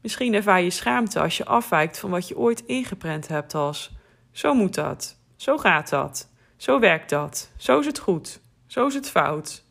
Misschien 0.00 0.34
ervaar 0.34 0.62
je 0.62 0.70
schaamte 0.70 1.20
als 1.20 1.36
je 1.36 1.44
afwijkt 1.44 1.98
van 1.98 2.10
wat 2.10 2.28
je 2.28 2.38
ooit 2.38 2.64
ingeprent 2.64 3.28
hebt 3.28 3.54
als: 3.54 3.90
zo 4.30 4.54
moet 4.54 4.74
dat, 4.74 5.16
zo 5.36 5.58
gaat 5.58 5.88
dat, 5.88 6.28
zo 6.56 6.78
werkt 6.78 7.10
dat, 7.10 7.50
zo 7.56 7.78
is 7.78 7.86
het 7.86 7.98
goed, 7.98 8.40
zo 8.66 8.86
is 8.86 8.94
het 8.94 9.10
fout. 9.10 9.64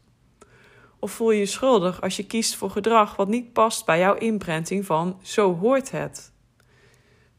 Of 0.99 1.11
voel 1.11 1.31
je 1.31 1.39
je 1.39 1.45
schuldig 1.45 2.01
als 2.01 2.17
je 2.17 2.25
kiest 2.25 2.55
voor 2.55 2.69
gedrag 2.69 3.15
wat 3.15 3.27
niet 3.27 3.53
past 3.53 3.85
bij 3.85 3.99
jouw 3.99 4.15
imprenting 4.15 4.85
van 4.85 5.19
zo 5.21 5.55
hoort 5.55 5.91
het. 5.91 6.31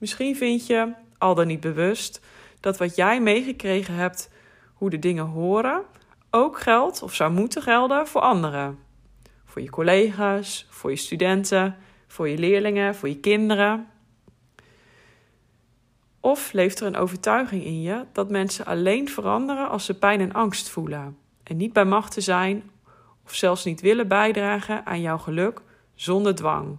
Misschien 0.01 0.37
vind 0.37 0.67
je, 0.67 0.93
al 1.19 1.35
dan 1.35 1.47
niet 1.47 1.61
bewust, 1.61 2.21
dat 2.61 2.79
wat 2.79 2.97
jij 2.97 3.21
meegekregen 3.21 3.95
hebt, 3.95 4.31
hoe 4.75 4.91
de 4.91 4.99
dingen 4.99 5.25
horen, 5.25 5.83
ook 6.31 6.61
geldt 6.61 7.03
of 7.03 7.15
zou 7.15 7.33
moeten 7.33 7.63
gelden 7.63 8.07
voor 8.07 8.21
anderen. 8.21 8.79
Voor 9.45 9.63
je 9.63 9.71
collega's, 9.71 10.67
voor 10.71 10.91
je 10.91 10.97
studenten, 10.97 11.77
voor 12.07 12.29
je 12.29 12.39
leerlingen, 12.39 12.95
voor 12.95 13.09
je 13.09 13.21
kinderen. 13.21 13.89
Of 16.21 16.53
leeft 16.53 16.81
er 16.81 16.87
een 16.87 16.97
overtuiging 16.97 17.65
in 17.65 17.83
je 17.83 18.05
dat 18.13 18.31
mensen 18.31 18.67
alleen 18.67 19.09
veranderen 19.09 19.69
als 19.69 19.85
ze 19.85 19.99
pijn 19.99 20.21
en 20.21 20.33
angst 20.33 20.69
voelen 20.69 21.17
en 21.43 21.57
niet 21.57 21.73
bij 21.73 21.85
macht 21.85 22.13
te 22.13 22.21
zijn 22.21 22.71
of 23.25 23.35
zelfs 23.35 23.65
niet 23.65 23.81
willen 23.81 24.09
bijdragen 24.09 24.87
aan 24.87 25.01
jouw 25.01 25.19
geluk 25.19 25.63
zonder 25.95 26.35
dwang? 26.35 26.79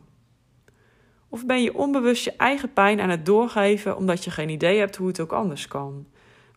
Of 1.34 1.46
ben 1.46 1.64
je 1.64 1.74
onbewust 1.74 2.24
je 2.24 2.34
eigen 2.38 2.74
pijn 2.74 3.02
aan 3.02 3.10
het 3.10 3.26
doorgeven 3.26 3.98
omdat 3.98 4.24
je 4.24 4.32
geen 4.32 4.50
idee 4.50 4.80
hebt 4.80 4.96
hoe 4.96 5.08
het 5.08 5.20
ook 5.20 5.32
anders 5.32 5.68
kan? 5.68 6.06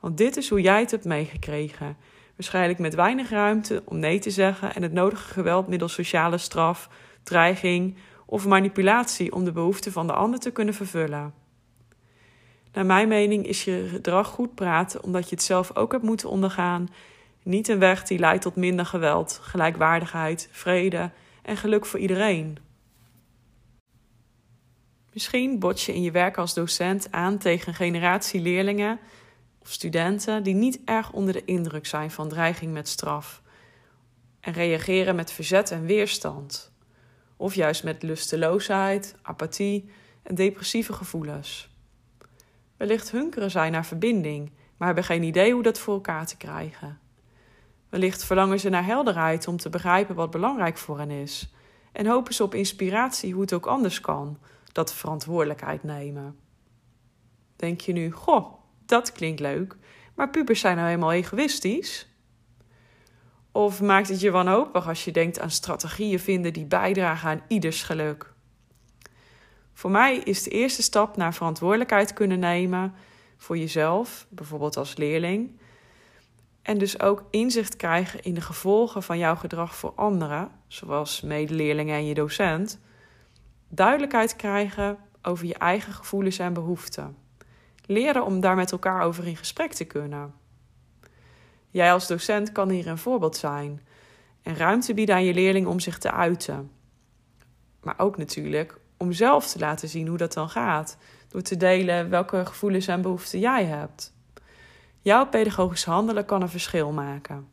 Want 0.01 0.17
dit 0.17 0.37
is 0.37 0.49
hoe 0.49 0.61
jij 0.61 0.81
het 0.81 0.91
hebt 0.91 1.05
meegekregen. 1.05 1.97
Waarschijnlijk 2.37 2.79
met 2.79 2.95
weinig 2.95 3.31
ruimte 3.31 3.83
om 3.85 3.99
nee 3.99 4.19
te 4.19 4.31
zeggen 4.31 4.75
en 4.75 4.83
het 4.83 4.93
nodige 4.93 5.33
geweld 5.33 5.69
middels 5.69 5.93
sociale 5.93 6.39
straf, 6.39 6.89
dreiging 7.23 7.97
of 8.27 8.47
manipulatie 8.47 9.33
om 9.33 9.45
de 9.45 9.53
behoeften 9.53 9.93
van 9.93 10.07
de 10.07 10.13
ander 10.13 10.41
te 10.41 10.51
kunnen 10.51 10.75
vervullen. 10.75 11.35
Naar 12.73 12.87
mijn 12.87 13.09
mening 13.09 13.47
is 13.47 13.65
je 13.65 13.87
gedrag 13.91 14.29
goed 14.29 14.55
praten 14.55 15.03
omdat 15.03 15.29
je 15.29 15.35
het 15.35 15.45
zelf 15.45 15.77
ook 15.77 15.93
hebt 15.93 16.05
moeten 16.05 16.29
ondergaan. 16.29 16.89
Niet 17.43 17.69
een 17.69 17.79
weg 17.79 18.03
die 18.03 18.19
leidt 18.19 18.43
tot 18.43 18.57
minder 18.57 18.87
geweld, 18.87 19.39
gelijkwaardigheid, 19.43 20.49
vrede 20.53 21.11
en 21.43 21.57
geluk 21.57 21.87
voor 21.87 22.01
iedereen. 22.01 22.64
Misschien 25.15 25.59
bots 25.59 25.87
je 25.87 25.95
in 25.95 26.03
je 26.03 26.11
werk 26.11 26.37
als 26.37 26.55
docent 26.55 27.09
aan 27.11 27.39
tegen 27.39 27.69
een 27.69 27.75
generatie 27.75 28.41
leerlingen 28.41 28.99
of 29.59 29.73
studenten 29.73 30.43
die 30.43 30.55
niet 30.55 30.81
erg 30.85 31.13
onder 31.13 31.33
de 31.33 31.45
indruk 31.45 31.87
zijn 31.87 32.11
van 32.11 32.29
dreiging 32.29 32.73
met 32.73 32.89
straf 32.89 33.43
en 34.41 34.53
reageren 34.53 35.17
met 35.17 35.33
verzet 35.33 35.71
en 35.71 35.87
weerstand, 35.87 36.73
of 37.37 37.55
juist 37.55 37.85
met 37.85 38.03
lusteloosheid, 38.03 39.15
apathie 39.23 39.91
en 40.23 40.35
depressieve 40.35 40.93
gevoelens. 40.93 41.71
Wellicht 42.77 43.11
hunkeren 43.11 43.51
zij 43.51 43.71
naar 43.71 43.87
verbinding, 43.87 44.51
maar 44.77 44.87
hebben 44.87 45.05
geen 45.05 45.23
idee 45.23 45.53
hoe 45.53 45.63
dat 45.63 45.79
voor 45.79 45.95
elkaar 45.95 46.27
te 46.27 46.37
krijgen. 46.37 46.99
Wellicht 47.89 48.25
verlangen 48.25 48.61
ze 48.61 48.69
naar 48.69 48.85
helderheid 48.85 49.49
om 49.49 49.57
te 49.57 49.69
begrijpen 49.71 50.15
wat 50.15 50.31
belangrijk 50.31 50.79
voor 50.79 50.99
hen 50.99 51.11
is, 51.11 51.53
en 51.93 52.07
hopen 52.07 52.35
ze 52.35 52.43
op 52.43 52.55
inspiratie 52.55 53.33
hoe 53.33 53.43
het 53.43 53.53
ook 53.53 53.67
anders 53.67 54.01
kan, 54.01 54.39
dat 54.75 54.95
verantwoordelijkheid 54.95 55.83
nemen. 55.83 56.39
Denk 57.57 57.81
je 57.81 57.93
nu, 57.93 58.11
goh, 58.11 58.55
dat 58.87 59.13
klinkt 59.13 59.41
leuk, 59.41 59.77
maar 60.15 60.31
pubers 60.31 60.61
zijn 60.61 60.77
nou 60.77 60.89
helemaal 60.89 61.13
egoïstisch? 61.13 62.09
Of 63.53 63.81
maakt 63.81 64.09
het 64.09 64.21
je 64.21 64.31
wanhopig 64.31 64.89
als 64.89 65.05
je 65.05 65.13
denkt 65.13 65.41
aan 65.41 65.51
strategieën 65.51 66.21
vinden 66.21 66.53
die 66.53 66.65
bijdragen 66.65 67.29
aan 67.31 67.43
ieders 67.49 67.83
geluk? 67.83 68.33
Voor 69.73 69.91
mij 69.91 70.17
is 70.17 70.43
de 70.43 70.51
eerste 70.51 70.83
stap 70.83 71.17
naar 71.17 71.35
verantwoordelijkheid 71.35 72.13
kunnen 72.13 72.39
nemen 72.39 72.95
voor 73.37 73.59
jezelf, 73.59 74.27
bijvoorbeeld 74.29 74.77
als 74.77 74.97
leerling. 74.97 75.61
En 76.63 76.79
dus 76.79 77.01
ook 77.01 77.25
inzicht 77.31 77.77
krijgen 77.77 78.23
in 78.23 78.35
de 78.35 78.41
gevolgen 78.41 79.03
van 79.03 79.19
jouw 79.19 79.37
gedrag 79.37 79.75
voor 79.75 79.93
anderen, 79.95 80.51
zoals 80.67 81.21
medeleerlingen 81.21 81.95
en 81.95 82.07
je 82.07 82.15
docent. 82.15 82.81
Duidelijkheid 83.75 84.37
krijgen 84.37 84.99
over 85.23 85.47
je 85.47 85.55
eigen 85.55 85.93
gevoelens 85.93 86.39
en 86.39 86.53
behoeften. 86.53 87.17
Leren 87.87 88.25
om 88.25 88.41
daar 88.41 88.57
met 88.57 88.73
elkaar 88.73 89.03
over 89.03 89.27
in 89.27 89.37
gesprek 89.37 89.73
te 89.73 89.85
kunnen. 89.85 90.35
Jij 91.71 91.93
als 91.93 92.07
docent 92.07 92.53
kan 92.53 92.69
hier 92.69 92.87
een 92.87 92.99
voorbeeld 92.99 93.37
zijn 93.37 93.81
en 94.43 94.57
ruimte 94.57 94.95
bieden 94.95 95.15
aan 95.15 95.25
je 95.25 95.35
leerling 95.35 95.67
om 95.67 95.81
zich 95.81 95.99
te 95.99 96.11
uiten. 96.11 96.71
Maar 97.83 97.95
ook 97.99 98.17
natuurlijk 98.17 98.81
om 98.97 99.13
zelf 99.13 99.47
te 99.47 99.59
laten 99.59 99.89
zien 99.89 100.09
hoe 100.09 100.19
dat 100.19 100.33
dan 100.33 100.49
gaat, 100.49 100.99
door 101.29 101.43
te 101.43 101.57
delen 101.57 102.11
welke 102.11 102.47
gevoelens 102.47 102.87
en 102.87 103.03
behoeften 103.03 103.39
jij 103.39 103.65
hebt. 103.65 104.15
Jouw 105.01 105.27
pedagogisch 105.27 105.85
handelen 105.85 106.25
kan 106.25 106.43
een 106.43 106.49
verschil 106.49 106.93
maken. 106.93 107.49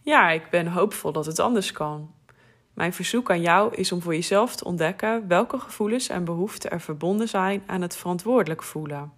Ja, 0.00 0.30
ik 0.30 0.50
ben 0.50 0.66
hoopvol 0.66 1.12
dat 1.12 1.26
het 1.26 1.38
anders 1.38 1.72
kan. 1.72 2.14
Mijn 2.74 2.92
verzoek 2.92 3.30
aan 3.30 3.40
jou 3.40 3.74
is 3.74 3.92
om 3.92 4.02
voor 4.02 4.14
jezelf 4.14 4.56
te 4.56 4.64
ontdekken 4.64 5.28
welke 5.28 5.58
gevoelens 5.58 6.08
en 6.08 6.24
behoeften 6.24 6.70
er 6.70 6.80
verbonden 6.80 7.28
zijn 7.28 7.62
aan 7.66 7.82
het 7.82 7.96
verantwoordelijk 7.96 8.62
voelen. 8.62 9.12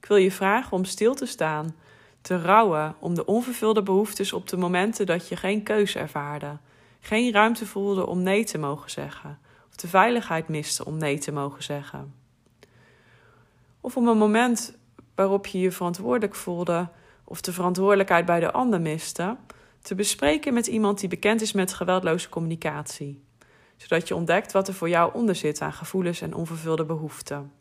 Ik 0.00 0.08
wil 0.08 0.16
je 0.16 0.32
vragen 0.32 0.72
om 0.72 0.84
stil 0.84 1.14
te 1.14 1.26
staan, 1.26 1.74
te 2.20 2.42
rouwen 2.42 2.94
om 2.98 3.14
de 3.14 3.24
onvervulde 3.24 3.82
behoeftes 3.82 4.32
op 4.32 4.48
de 4.48 4.56
momenten 4.56 5.06
dat 5.06 5.28
je 5.28 5.36
geen 5.36 5.62
keuze 5.62 5.98
ervaarde, 5.98 6.58
geen 7.00 7.32
ruimte 7.32 7.66
voelde 7.66 8.06
om 8.06 8.22
nee 8.22 8.44
te 8.44 8.58
mogen 8.58 8.90
zeggen, 8.90 9.38
of 9.68 9.76
de 9.76 9.88
veiligheid 9.88 10.48
miste 10.48 10.84
om 10.84 10.96
nee 10.96 11.18
te 11.18 11.32
mogen 11.32 11.62
zeggen. 11.62 12.14
Of 13.80 13.96
om 13.96 14.08
een 14.08 14.18
moment 14.18 14.76
waarop 15.14 15.46
je 15.46 15.58
je 15.58 15.72
verantwoordelijk 15.72 16.34
voelde 16.34 16.88
of 17.24 17.40
de 17.40 17.52
verantwoordelijkheid 17.52 18.24
bij 18.24 18.40
de 18.40 18.52
ander 18.52 18.80
miste, 18.80 19.36
te 19.82 19.94
bespreken 19.94 20.54
met 20.54 20.66
iemand 20.66 21.00
die 21.00 21.08
bekend 21.08 21.40
is 21.40 21.52
met 21.52 21.72
geweldloze 21.72 22.28
communicatie, 22.28 23.22
zodat 23.76 24.08
je 24.08 24.14
ontdekt 24.14 24.52
wat 24.52 24.68
er 24.68 24.74
voor 24.74 24.88
jou 24.88 25.14
onder 25.14 25.34
zit 25.34 25.60
aan 25.60 25.72
gevoelens 25.72 26.20
en 26.20 26.34
onvervulde 26.34 26.84
behoeften. 26.84 27.52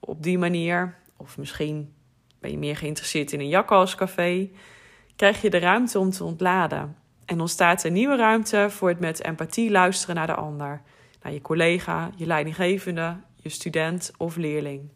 Op 0.00 0.22
die 0.22 0.38
manier, 0.38 0.98
of 1.16 1.38
misschien 1.38 1.94
ben 2.40 2.50
je 2.50 2.58
meer 2.58 2.76
geïnteresseerd 2.76 3.32
in 3.32 3.40
een 3.40 3.48
jakhalscafé, 3.48 4.50
krijg 5.16 5.42
je 5.42 5.50
de 5.50 5.58
ruimte 5.58 5.98
om 5.98 6.10
te 6.10 6.24
ontladen 6.24 6.96
en 7.24 7.40
ontstaat 7.40 7.84
een 7.84 7.92
nieuwe 7.92 8.16
ruimte 8.16 8.66
voor 8.70 8.88
het 8.88 9.00
met 9.00 9.24
empathie 9.24 9.70
luisteren 9.70 10.14
naar 10.14 10.26
de 10.26 10.34
ander, 10.34 10.82
naar 11.22 11.32
je 11.32 11.40
collega, 11.40 12.10
je 12.16 12.26
leidinggevende, 12.26 13.16
je 13.36 13.48
student 13.48 14.12
of 14.16 14.36
leerling. 14.36 14.90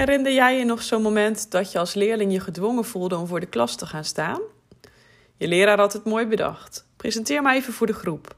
Herinner 0.00 0.32
jij 0.32 0.58
je 0.58 0.64
nog 0.64 0.82
zo'n 0.82 1.02
moment 1.02 1.50
dat 1.50 1.72
je 1.72 1.78
als 1.78 1.94
leerling 1.94 2.32
je 2.32 2.40
gedwongen 2.40 2.84
voelde 2.84 3.16
om 3.16 3.26
voor 3.26 3.40
de 3.40 3.46
klas 3.46 3.76
te 3.76 3.86
gaan 3.86 4.04
staan? 4.04 4.40
Je 5.36 5.48
leraar 5.48 5.78
had 5.78 5.92
het 5.92 6.04
mooi 6.04 6.26
bedacht. 6.26 6.86
Presenteer 6.96 7.42
maar 7.42 7.54
even 7.54 7.72
voor 7.72 7.86
de 7.86 7.92
groep. 7.92 8.34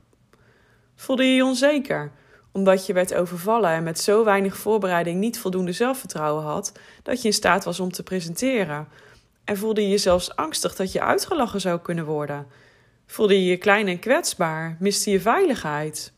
Voelde 0.96 1.24
je 1.24 1.34
je 1.34 1.44
onzeker, 1.44 2.12
omdat 2.52 2.86
je 2.86 2.92
werd 2.92 3.14
overvallen 3.14 3.70
en 3.70 3.82
met 3.82 4.00
zo 4.00 4.24
weinig 4.24 4.56
voorbereiding 4.56 5.20
niet 5.20 5.38
voldoende 5.38 5.72
zelfvertrouwen 5.72 6.44
had 6.44 6.72
dat 7.02 7.22
je 7.22 7.28
in 7.28 7.34
staat 7.34 7.64
was 7.64 7.80
om 7.80 7.92
te 7.92 8.02
presenteren? 8.02 8.88
En 9.44 9.56
voelde 9.56 9.82
je 9.82 9.88
je 9.88 9.98
zelfs 9.98 10.36
angstig 10.36 10.76
dat 10.76 10.92
je 10.92 11.00
uitgelachen 11.00 11.60
zou 11.60 11.80
kunnen 11.80 12.04
worden? 12.04 12.46
Voelde 13.06 13.34
je 13.34 13.50
je 13.50 13.56
klein 13.56 13.88
en 13.88 13.98
kwetsbaar? 13.98 14.76
Miste 14.78 15.10
je 15.10 15.20
veiligheid? 15.20 16.12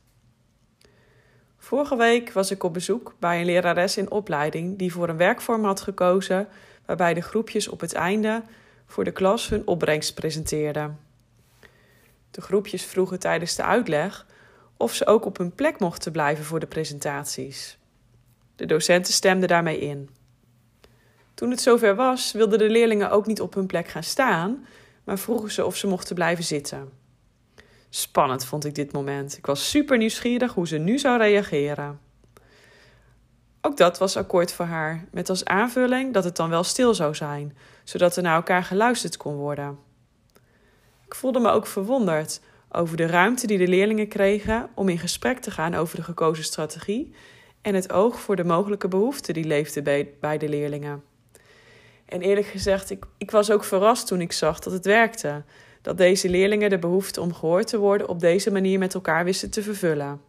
Vorige 1.65 1.97
week 1.97 2.33
was 2.33 2.51
ik 2.51 2.63
op 2.63 2.73
bezoek 2.73 3.15
bij 3.19 3.41
een 3.41 3.47
lerares 3.47 3.97
in 3.97 4.11
opleiding 4.11 4.79
die 4.79 4.93
voor 4.93 5.09
een 5.09 5.17
werkvorm 5.17 5.65
had 5.65 5.81
gekozen 5.81 6.49
waarbij 6.87 7.15
de 7.15 7.21
groepjes 7.21 7.69
op 7.69 7.81
het 7.81 7.93
einde 7.93 8.43
voor 8.87 9.05
de 9.05 9.13
klas 9.13 9.49
hun 9.49 9.67
opbrengst 9.67 10.15
presenteerden. 10.15 10.99
De 12.31 12.41
groepjes 12.41 12.85
vroegen 12.85 13.19
tijdens 13.19 13.55
de 13.55 13.63
uitleg 13.63 14.27
of 14.77 14.95
ze 14.95 15.07
ook 15.07 15.25
op 15.25 15.37
hun 15.37 15.55
plek 15.55 15.79
mochten 15.79 16.13
blijven 16.13 16.45
voor 16.45 16.61
de 16.61 16.67
presentaties. 16.67 17.79
De 18.57 18.67
docenten 18.67 19.13
stemden 19.13 19.49
daarmee 19.49 19.79
in. 19.79 20.11
Toen 21.35 21.51
het 21.51 21.61
zover 21.61 21.95
was, 21.95 22.33
wilden 22.33 22.59
de 22.59 22.71
leerlingen 22.71 23.11
ook 23.11 23.27
niet 23.27 23.41
op 23.41 23.55
hun 23.55 23.67
plek 23.67 23.89
gaan 23.89 24.03
staan, 24.03 24.67
maar 25.05 25.19
vroegen 25.19 25.51
ze 25.51 25.65
of 25.65 25.77
ze 25.77 25.87
mochten 25.87 26.15
blijven 26.15 26.45
zitten. 26.45 27.04
Spannend 27.97 28.45
vond 28.45 28.65
ik 28.65 28.75
dit 28.75 28.93
moment. 28.93 29.37
Ik 29.37 29.47
was 29.47 29.71
super 29.71 29.97
nieuwsgierig 29.97 30.55
hoe 30.55 30.67
ze 30.67 30.79
nu 30.79 30.99
zou 30.99 31.19
reageren. 31.19 32.01
Ook 33.61 33.77
dat 33.77 33.99
was 33.99 34.17
akkoord 34.17 34.53
voor 34.53 34.65
haar, 34.65 35.05
met 35.11 35.29
als 35.29 35.45
aanvulling 35.45 36.13
dat 36.13 36.25
het 36.25 36.37
dan 36.37 36.51
wel 36.51 36.65
stil 36.65 36.95
zou 36.95 37.15
zijn, 37.15 37.57
zodat 37.85 38.17
er 38.17 38.23
naar 38.23 38.35
elkaar 38.35 38.63
geluisterd 38.63 39.17
kon 39.17 39.35
worden. 39.35 39.79
Ik 41.07 41.15
voelde 41.15 41.41
me 41.41 41.51
ook 41.51 41.67
verwonderd 41.67 42.41
over 42.71 42.97
de 42.97 43.07
ruimte 43.07 43.47
die 43.47 43.59
de 43.59 43.69
leerlingen 43.69 44.09
kregen 44.09 44.69
om 44.75 44.89
in 44.89 44.99
gesprek 44.99 45.39
te 45.39 45.51
gaan 45.51 45.75
over 45.75 45.97
de 45.97 46.03
gekozen 46.03 46.45
strategie 46.45 47.15
en 47.63 47.75
het 47.75 47.93
oog 47.93 48.21
voor 48.21 48.37
de 48.37 48.45
mogelijke 48.45 48.89
behoeften 48.89 49.35
die 49.35 49.45
leefden 49.45 49.85
bij, 50.21 50.39
de 50.39 50.49
leerlingen. 50.49 51.05
En 52.05 52.23
eerlijk 52.23 52.47
gezegd, 52.47 52.91
ik, 52.91 53.05
ik 53.19 53.31
was 53.31 53.51
ook 53.51 53.65
verrast 53.65 54.07
toen 54.07 54.21
ik 54.21 54.33
zag 54.33 54.59
dat 54.59 54.73
het 54.73 54.85
werkte. 54.85 55.45
Dat 55.85 55.99
deze 55.99 56.29
leerlingen 56.29 56.71
de 56.71 56.79
behoefte 56.79 57.21
om 57.21 57.35
gehoord 57.35 57.67
te 57.67 57.79
worden 57.79 58.09
op 58.09 58.21
deze 58.21 58.51
manier 58.51 58.79
met 58.79 58.95
elkaar 58.95 59.25
wisten 59.25 59.51
te 59.51 59.63
vervullen. 59.63 60.21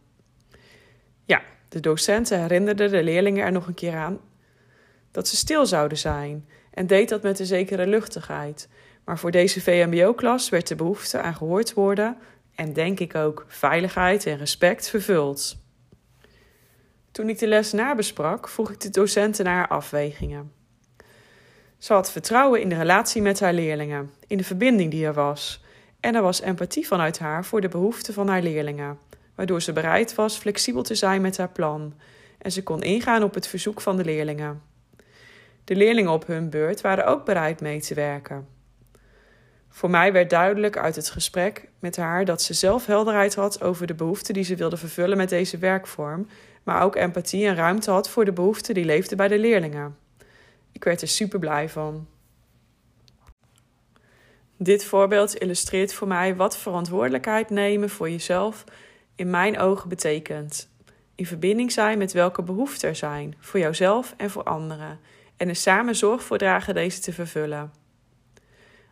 Ja, 1.26 1.42
de 1.70 1.80
docenten 1.80 2.40
herinnerden 2.40 2.92
de 2.92 3.04
leerlingen 3.04 3.46
er 3.46 3.52
nog 3.52 3.68
een 3.68 3.74
keer 3.74 3.96
aan 3.96 4.20
dat 5.12 5.28
ze 5.28 5.36
stil 5.36 5.66
zouden 5.66 5.98
zijn 5.98 6.50
en 6.72 6.88
deed 6.88 7.10
dat 7.10 7.22
met 7.22 7.40
een 7.40 7.46
zekere 7.46 7.88
luchtigheid. 7.88 8.70
Maar 9.06 9.20
voor 9.20 9.32
deze 9.32 9.62
VMBO-klas 9.62 10.50
werd 10.50 10.68
de 10.68 10.76
behoefte 10.76 11.20
aan 11.20 11.36
gehoord 11.36 11.74
worden 11.74 12.18
en 12.56 12.74
denk 12.74 13.00
ik 13.00 13.16
ook 13.16 13.46
veiligheid 13.48 14.26
en 14.26 14.38
respect 14.38 14.90
vervuld. 14.90 15.58
Toen 17.12 17.30
ik 17.30 17.40
de 17.40 17.48
les 17.48 17.72
nabesprak, 17.72 18.50
vroeg 18.50 18.72
ik 18.72 18.80
de 18.80 18.90
docenten 18.90 19.46
naar 19.46 19.68
afwegingen. 19.68 20.52
Ze 21.78 21.94
had 21.94 22.12
vertrouwen 22.12 22.62
in 22.62 22.70
de 22.70 22.78
relatie 22.78 23.22
met 23.22 23.40
haar 23.40 23.54
leerlingen, 23.54 24.12
in 24.28 24.38
de 24.38 24.44
verbinding 24.44 24.92
die 24.92 25.06
er 25.06 25.14
was. 25.14 25.64
En 26.00 26.16
er 26.16 26.22
was 26.22 26.42
empathie 26.42 26.88
vanuit 26.88 27.20
haar 27.20 27.46
voor 27.46 27.62
de 27.62 27.68
behoeften 27.68 28.14
van 28.14 28.28
haar 28.28 28.42
leerlingen, 28.42 29.00
waardoor 29.36 29.62
ze 29.62 29.74
bereid 29.74 30.16
was 30.16 30.38
flexibel 30.38 30.84
te 30.84 30.96
zijn 30.96 31.22
met 31.22 31.38
haar 31.38 31.50
plan 31.50 31.94
en 32.46 32.52
ze 32.52 32.64
kon 32.64 32.82
ingaan 32.82 33.24
op 33.24 33.34
het 33.34 33.48
verzoek 33.48 33.82
van 33.82 33.98
de 33.98 34.04
leerlingen. 34.04 34.62
De 35.64 35.76
leerlingen 35.76 36.12
op 36.12 36.28
hun 36.28 36.50
beurt 36.50 36.82
waren 36.82 37.06
ook 37.06 37.26
bereid 37.26 37.62
mee 37.62 37.82
te 37.82 37.94
werken. 37.94 38.48
Voor 39.70 39.90
mij 39.90 40.14
werd 40.14 40.30
duidelijk 40.30 40.78
uit 40.78 40.96
het 40.96 41.10
gesprek 41.10 41.68
met 41.80 41.96
haar 41.96 42.26
dat 42.26 42.42
ze 42.42 42.54
zelf 42.54 42.86
helderheid 42.86 43.36
had 43.36 43.62
over 43.62 43.88
de 43.88 43.94
behoeften 43.94 44.34
die 44.34 44.44
ze 44.44 44.56
wilde 44.56 44.78
vervullen 44.78 45.18
met 45.18 45.30
deze 45.30 45.58
werkvorm, 45.58 46.28
maar 46.64 46.82
ook 46.82 46.96
empathie 46.96 47.48
en 47.48 47.56
ruimte 47.56 47.92
had 47.92 48.10
voor 48.10 48.26
de 48.26 48.34
behoeften 48.34 48.74
die 48.74 48.86
leefden 48.86 49.18
bij 49.18 49.28
de 49.28 49.40
leerlingen. 49.40 50.05
Ik 50.76 50.84
werd 50.84 51.02
er 51.02 51.08
super 51.08 51.40
blij 51.40 51.70
van. 51.70 52.08
Dit 54.58 54.86
voorbeeld 54.86 55.36
illustreert 55.36 55.94
voor 55.94 56.08
mij 56.08 56.36
wat 56.36 56.58
verantwoordelijkheid 56.58 57.50
nemen 57.50 57.90
voor 57.90 58.10
jezelf 58.10 58.64
in 59.16 59.30
mijn 59.30 59.60
ogen 59.60 59.90
betekent. 59.90 60.70
In 61.16 61.26
verbinding 61.26 61.72
zijn 61.72 61.98
met 61.98 62.12
welke 62.12 62.42
behoeften 62.42 62.90
er 62.90 62.96
zijn, 62.96 63.36
voor 63.40 63.60
jouzelf 63.60 64.14
en 64.18 64.30
voor 64.30 64.44
anderen, 64.44 65.00
en 65.38 65.50
er 65.50 65.56
samen 65.56 65.96
zorg 65.96 66.24
voor 66.24 66.38
dragen 66.38 66.74
deze 66.74 67.00
te 67.00 67.14
vervullen. 67.14 67.74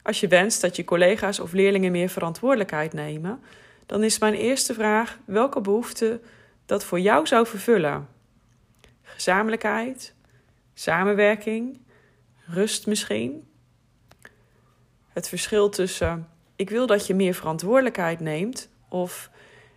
Als 0.02 0.20
je 0.20 0.28
wenst 0.28 0.62
dat 0.62 0.75
je 0.75 0.84
collega's 0.84 1.40
of 1.40 1.52
leerlingen 1.52 1.92
meer 1.92 2.10
verantwoordelijkheid 2.10 2.94
nemen, 2.94 3.44
dan 3.86 4.04
is 4.04 4.20
mijn 4.20 4.34
eerste 4.34 4.74
vraag 4.74 5.18
welke 5.25 5.62
behoefte 5.62 6.20
dat 6.66 6.84
voor 6.84 7.00
jou 7.00 7.28
zou 7.28 7.48
vervullen. 7.48 8.08
Gezamenlijkheid, 9.02 10.13
samenwerking, 10.74 11.80
rust 12.45 12.88
misschien. 12.88 13.47
Het 15.10 15.30
verschil 15.30 15.69
tussen 15.69 16.28
ik 16.56 16.69
wil 16.69 16.88
dat 16.88 17.08
je 17.08 17.15
meer 17.15 17.34
verantwoordelijkheid 17.34 18.19
neemt 18.19 18.69
of 18.89 19.30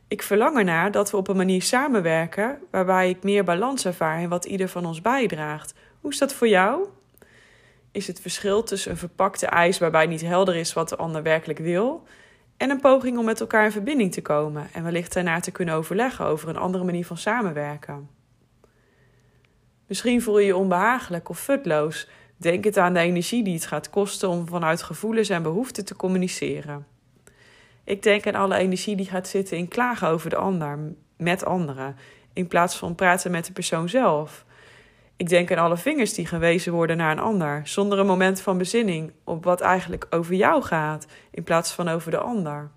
ik 0.09 0.23
verlang 0.23 0.57
ernaar 0.57 0.91
dat 0.91 1.11
we 1.11 1.17
op 1.17 1.29
een 1.29 1.37
manier 1.37 1.63
samenwerken 1.63 2.59
waarbij 2.71 3.09
ik 3.09 3.23
meer 3.23 3.45
balans 3.45 3.85
ervaar 3.85 4.21
in 4.21 4.29
wat 4.29 4.45
ieder 4.45 4.69
van 4.69 4.87
ons 4.87 5.01
bijdraagt. 5.01 5.75
Hoe 6.01 6.11
is 6.11 6.19
dat 6.19 6.35
voor 6.35 6.49
jou? 6.49 6.89
Is 7.93 8.07
het 8.07 8.21
verschil 8.21 8.63
tussen 8.63 8.91
een 8.91 8.97
verpakte 8.97 9.47
eis 9.47 9.79
waarbij 9.79 10.07
niet 10.07 10.21
helder 10.21 10.57
is 10.57 10.73
wat 10.73 10.89
de 10.89 10.97
ander 10.97 11.23
werkelijk 11.23 11.59
wil 11.59 12.03
en 12.57 12.71
een 12.71 12.81
poging 12.81 13.19
om 13.19 13.25
met 13.25 13.41
elkaar 13.41 13.65
in 13.65 13.73
verbinding 13.73 14.13
te 14.13 14.23
komen 14.23 14.69
en 14.73 14.85
wellicht 14.85 15.13
daarna 15.13 15.41
te 15.41 15.51
kunnen 15.51 15.75
overleggen 15.75 16.25
over 16.25 16.49
een 16.49 16.57
andere 16.57 16.85
manier 16.85 17.07
van 17.07 17.19
samenwerken? 17.19 18.16
Misschien 19.87 20.23
voel 20.23 20.39
je 20.39 20.47
je 20.47 20.57
onbehagelijk 20.57 21.29
of 21.29 21.41
futloos. 21.41 22.09
Denk 22.37 22.65
het 22.65 22.79
aan 22.79 22.95
de 22.95 23.01
energie 23.01 23.43
die 23.45 23.55
het 23.55 23.67
gaat 23.67 23.91
kosten 23.91 24.29
om 24.29 24.49
vanuit 24.49 24.83
gevoelens 24.83 25.29
en 25.29 25.43
behoeften 25.43 25.85
te 25.85 25.97
communiceren. 25.97 26.87
Ik 27.85 28.03
denk 28.03 28.27
aan 28.27 28.35
alle 28.35 28.57
energie 28.57 28.97
die 28.97 29.07
gaat 29.07 29.29
zitten 29.29 29.57
in 29.57 29.69
klagen 29.69 30.09
over 30.09 30.31
de 30.31 30.37
ander, 30.37 30.79
met 31.17 31.45
anderen, 31.45 31.97
in 32.33 32.47
plaats 32.47 32.77
van 32.77 32.95
praten 32.95 33.31
met 33.31 33.47
de 33.47 33.53
persoon 33.53 33.89
zelf. 33.89 34.45
Ik 35.17 35.29
denk 35.29 35.53
aan 35.53 35.65
alle 35.65 35.77
vingers 35.77 36.15
die 36.15 36.27
gewezen 36.27 36.73
worden 36.73 36.97
naar 36.97 37.13
een 37.13 37.19
ander, 37.19 37.61
zonder 37.65 37.99
een 37.99 38.07
moment 38.07 38.41
van 38.41 38.59
bezinning 38.59 39.13
op 39.25 39.45
wat 39.45 39.61
eigenlijk 39.61 40.07
over 40.11 40.35
jou 40.35 40.63
gaat, 40.63 41.07
in 41.31 41.43
plaats 41.43 41.73
van 41.73 41.89
over 41.89 42.11
de 42.11 42.19
ander. 42.19 42.71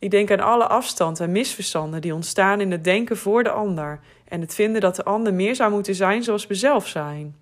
Ik 0.00 0.10
denk 0.10 0.30
aan 0.30 0.40
alle 0.40 0.66
afstand 0.66 1.20
en 1.20 1.32
misverstanden 1.32 2.00
die 2.00 2.14
ontstaan 2.14 2.60
in 2.60 2.70
het 2.70 2.84
denken 2.84 3.16
voor 3.16 3.42
de 3.42 3.50
ander 3.50 4.00
en 4.28 4.40
het 4.40 4.54
vinden 4.54 4.80
dat 4.80 4.96
de 4.96 5.04
ander 5.04 5.34
meer 5.34 5.54
zou 5.54 5.70
moeten 5.70 5.94
zijn 5.94 6.22
zoals 6.22 6.46
we 6.46 6.54
zelf 6.54 6.86
zijn. 6.86 7.36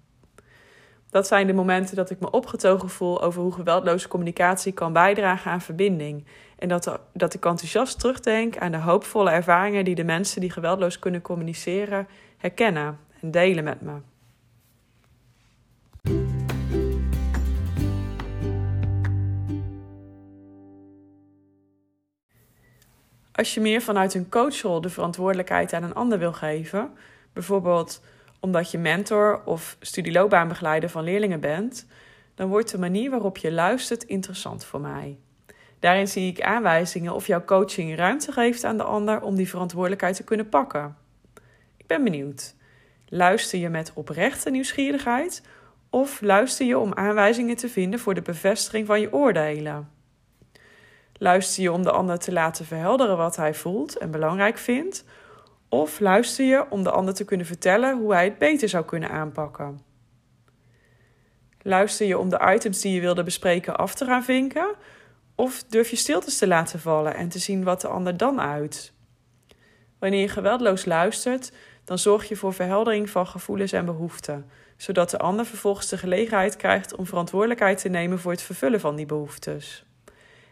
Dat 1.10 1.26
zijn 1.26 1.46
de 1.46 1.52
momenten 1.52 1.96
dat 1.96 2.10
ik 2.10 2.20
me 2.20 2.30
opgetogen 2.30 2.88
voel 2.88 3.22
over 3.22 3.42
hoe 3.42 3.52
geweldloze 3.52 4.08
communicatie 4.08 4.72
kan 4.72 4.92
bijdragen 4.92 5.50
aan 5.50 5.60
verbinding. 5.60 6.26
En 6.58 6.68
dat, 6.68 6.98
dat 7.12 7.34
ik 7.34 7.44
enthousiast 7.44 7.98
terugdenk 7.98 8.58
aan 8.58 8.72
de 8.72 8.78
hoopvolle 8.78 9.30
ervaringen 9.30 9.84
die 9.84 9.94
de 9.94 10.04
mensen 10.04 10.40
die 10.40 10.50
geweldloos 10.50 10.98
kunnen 10.98 11.22
communiceren 11.22 12.08
herkennen 12.36 12.98
en 13.20 13.30
delen 13.30 13.64
met 13.64 13.80
me. 13.80 13.92
Als 23.38 23.54
je 23.54 23.60
meer 23.60 23.82
vanuit 23.82 24.14
een 24.14 24.28
coachrol 24.28 24.80
de 24.80 24.88
verantwoordelijkheid 24.90 25.72
aan 25.72 25.82
een 25.82 25.94
ander 25.94 26.18
wil 26.18 26.32
geven, 26.32 26.90
bijvoorbeeld 27.32 28.02
omdat 28.40 28.70
je 28.70 28.78
mentor 28.78 29.42
of 29.44 29.76
studieloopbaanbegeleider 29.80 30.88
van 30.88 31.04
leerlingen 31.04 31.40
bent, 31.40 31.86
dan 32.34 32.48
wordt 32.48 32.70
de 32.70 32.78
manier 32.78 33.10
waarop 33.10 33.36
je 33.36 33.52
luistert 33.52 34.02
interessant 34.02 34.64
voor 34.64 34.80
mij. 34.80 35.18
Daarin 35.78 36.08
zie 36.08 36.30
ik 36.30 36.40
aanwijzingen 36.40 37.14
of 37.14 37.26
jouw 37.26 37.44
coaching 37.44 37.96
ruimte 37.96 38.32
geeft 38.32 38.64
aan 38.64 38.76
de 38.76 38.82
ander 38.82 39.20
om 39.20 39.34
die 39.34 39.48
verantwoordelijkheid 39.48 40.16
te 40.16 40.24
kunnen 40.24 40.48
pakken. 40.48 40.96
Ik 41.76 41.86
ben 41.86 42.04
benieuwd. 42.04 42.54
Luister 43.08 43.58
je 43.58 43.68
met 43.68 43.92
oprechte 43.94 44.50
nieuwsgierigheid 44.50 45.42
of 45.90 46.20
luister 46.20 46.66
je 46.66 46.78
om 46.78 46.94
aanwijzingen 46.94 47.56
te 47.56 47.68
vinden 47.68 48.00
voor 48.00 48.14
de 48.14 48.22
bevestiging 48.22 48.86
van 48.86 49.00
je 49.00 49.12
oordelen? 49.12 49.97
Luister 51.18 51.62
je 51.62 51.72
om 51.72 51.82
de 51.82 51.90
ander 51.90 52.18
te 52.18 52.32
laten 52.32 52.64
verhelderen 52.64 53.16
wat 53.16 53.36
hij 53.36 53.54
voelt 53.54 53.96
en 53.96 54.10
belangrijk 54.10 54.58
vindt? 54.58 55.04
Of 55.68 56.00
luister 56.00 56.44
je 56.44 56.70
om 56.70 56.82
de 56.82 56.90
ander 56.90 57.14
te 57.14 57.24
kunnen 57.24 57.46
vertellen 57.46 57.98
hoe 57.98 58.12
hij 58.12 58.24
het 58.24 58.38
beter 58.38 58.68
zou 58.68 58.84
kunnen 58.84 59.10
aanpakken? 59.10 59.80
Luister 61.62 62.06
je 62.06 62.18
om 62.18 62.28
de 62.28 62.52
items 62.54 62.80
die 62.80 62.92
je 62.92 63.00
wilde 63.00 63.22
bespreken 63.22 63.76
af 63.76 63.94
te 63.94 64.04
gaan 64.04 64.24
vinken? 64.24 64.74
Of 65.34 65.62
durf 65.62 65.90
je 65.90 65.96
stiltes 65.96 66.38
te 66.38 66.46
laten 66.46 66.80
vallen 66.80 67.14
en 67.14 67.28
te 67.28 67.38
zien 67.38 67.64
wat 67.64 67.80
de 67.80 67.88
ander 67.88 68.16
dan 68.16 68.40
uit? 68.40 68.92
Wanneer 69.98 70.20
je 70.20 70.28
geweldloos 70.28 70.84
luistert, 70.84 71.52
dan 71.84 71.98
zorg 71.98 72.28
je 72.28 72.36
voor 72.36 72.54
verheldering 72.54 73.10
van 73.10 73.26
gevoelens 73.26 73.72
en 73.72 73.84
behoeften, 73.84 74.50
zodat 74.76 75.10
de 75.10 75.18
ander 75.18 75.46
vervolgens 75.46 75.88
de 75.88 75.98
gelegenheid 75.98 76.56
krijgt 76.56 76.96
om 76.96 77.06
verantwoordelijkheid 77.06 77.80
te 77.80 77.88
nemen 77.88 78.18
voor 78.18 78.32
het 78.32 78.42
vervullen 78.42 78.80
van 78.80 78.96
die 78.96 79.06
behoeftes. 79.06 79.87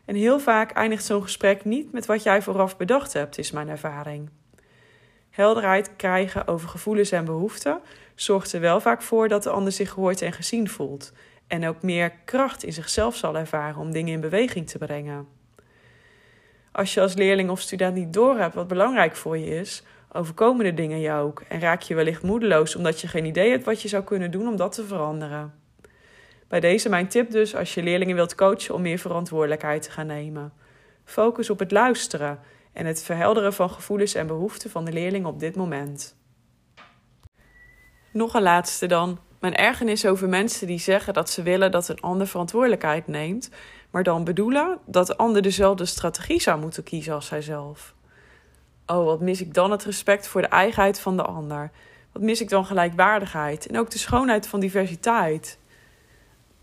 En 0.07 0.14
heel 0.14 0.40
vaak 0.40 0.71
eindigt 0.71 1.05
zo'n 1.05 1.23
gesprek 1.23 1.64
niet 1.64 1.92
met 1.92 2.07
wat 2.07 2.23
jij 2.23 2.42
vooraf 2.42 2.77
bedacht 2.77 3.12
hebt, 3.12 3.38
is 3.38 3.51
mijn 3.51 3.69
ervaring. 3.69 4.31
Helderheid 5.31 5.97
krijgen 5.97 6.47
over 6.47 6.69
gevoelens 6.69 7.11
en 7.11 7.25
behoeften 7.25 7.81
zorgt 8.14 8.53
er 8.53 8.61
wel 8.61 8.81
vaak 8.81 9.03
voor 9.03 9.29
dat 9.29 9.42
de 9.42 9.51
ander 9.51 9.73
zich 9.73 9.90
gehoord 9.90 10.23
en 10.23 10.33
gezien 10.33 10.69
voelt 10.69 11.12
en 11.47 11.66
ook 11.69 11.83
meer 11.83 12.12
kracht 12.25 12.64
in 12.64 12.73
zichzelf 12.73 13.16
zal 13.16 13.37
ervaren 13.37 13.81
om 13.81 13.92
dingen 13.92 14.12
in 14.12 14.21
beweging 14.21 14.69
te 14.69 14.79
brengen. 14.79 15.29
Als 16.73 16.95
je 16.95 17.01
als 17.01 17.14
leerling 17.14 17.51
of 17.51 17.61
student 17.61 17.95
niet 17.95 18.12
doorhebt 18.12 18.55
wat 18.55 18.69
belangrijk 18.69 19.16
voor 19.16 19.38
je 19.38 19.61
is, 19.61 19.83
overkomen 20.12 20.64
de 20.64 20.75
dingen 20.75 21.01
je 21.01 21.12
ook 21.12 21.42
en 21.49 21.61
raak 21.61 21.83
je 21.83 21.95
wellicht 21.95 22.23
moedeloos 22.23 22.77
omdat 22.77 23.01
je 23.01 23.09
geen 23.09 23.25
idee 23.25 23.51
hebt 23.51 23.64
wat 23.64 23.83
je 23.83 23.88
zou 23.88 24.05
kunnen 24.05 24.31
doen 24.31 24.49
om 24.49 24.57
dat 24.57 24.73
te 24.73 24.85
veranderen. 24.85 25.65
Bij 26.48 26.61
deze 26.61 26.88
mijn 26.88 27.09
tip 27.09 27.30
dus 27.30 27.54
als 27.54 27.74
je 27.74 27.82
leerlingen 27.82 28.14
wilt 28.16 28.35
coachen 28.35 28.74
om 28.74 28.82
meer 28.82 28.98
verantwoordelijkheid 28.98 29.82
te 29.82 29.90
gaan 29.90 30.06
nemen. 30.06 30.52
Focus 31.04 31.50
op 31.50 31.59
het 31.59 31.70
luisteren 31.70 32.40
en 32.72 32.87
het 32.87 33.02
verhelderen 33.02 33.52
van 33.52 33.70
gevoelens 33.70 34.14
en 34.14 34.26
behoeften 34.26 34.70
van 34.70 34.85
de 34.85 34.92
leerling 34.92 35.26
op 35.26 35.40
dit 35.40 35.56
moment. 35.56 36.16
Nog 38.11 38.35
een 38.35 38.42
laatste 38.42 38.87
dan. 38.87 39.18
Mijn 39.40 39.54
ergernis 39.54 40.06
over 40.06 40.28
mensen 40.28 40.66
die 40.66 40.78
zeggen 40.78 41.14
dat 41.14 41.30
ze 41.30 41.42
willen 41.42 41.70
dat 41.70 41.88
een 41.88 42.00
ander 42.00 42.26
verantwoordelijkheid 42.26 43.06
neemt, 43.06 43.50
maar 43.90 44.02
dan 44.02 44.24
bedoelen 44.24 44.78
dat 44.87 45.06
de 45.06 45.16
ander 45.16 45.42
dezelfde 45.42 45.85
strategie 45.85 46.40
zou 46.40 46.61
moeten 46.61 46.82
kiezen 46.82 47.14
als 47.14 47.26
zijzelf. 47.26 47.94
Oh, 48.87 49.04
wat 49.04 49.20
mis 49.20 49.40
ik 49.40 49.54
dan 49.54 49.70
het 49.70 49.85
respect 49.85 50.28
voor 50.28 50.40
de 50.40 50.48
eigenheid 50.48 51.00
van 51.00 51.16
de 51.16 51.22
ander? 51.22 51.70
Wat 52.12 52.22
mis 52.22 52.40
ik 52.40 52.48
dan 52.48 52.66
gelijkwaardigheid 52.66 53.66
en 53.66 53.78
ook 53.78 53.90
de 53.90 53.98
schoonheid 53.98 54.46
van 54.46 54.61
diversiteit? 54.61 55.59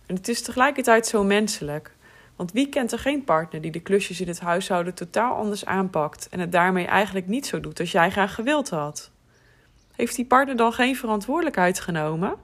En 0.05 0.15
het 0.15 0.27
is 0.27 0.41
tegelijkertijd 0.41 1.07
zo 1.07 1.23
menselijk. 1.23 1.95
Want 2.35 2.51
wie 2.51 2.69
kent 2.69 2.91
er 2.91 2.99
geen 2.99 3.23
partner 3.23 3.61
die 3.61 3.71
de 3.71 3.79
klusjes 3.79 4.21
in 4.21 4.27
het 4.27 4.39
huishouden 4.39 4.93
totaal 4.93 5.35
anders 5.35 5.65
aanpakt 5.65 6.27
en 6.29 6.39
het 6.39 6.51
daarmee 6.51 6.85
eigenlijk 6.85 7.27
niet 7.27 7.45
zo 7.45 7.59
doet 7.59 7.79
als 7.79 7.91
jij 7.91 8.11
graag 8.11 8.35
gewild 8.35 8.69
had? 8.69 9.11
Heeft 9.95 10.15
die 10.15 10.25
partner 10.25 10.55
dan 10.55 10.73
geen 10.73 10.95
verantwoordelijkheid 10.95 11.79
genomen? 11.79 12.35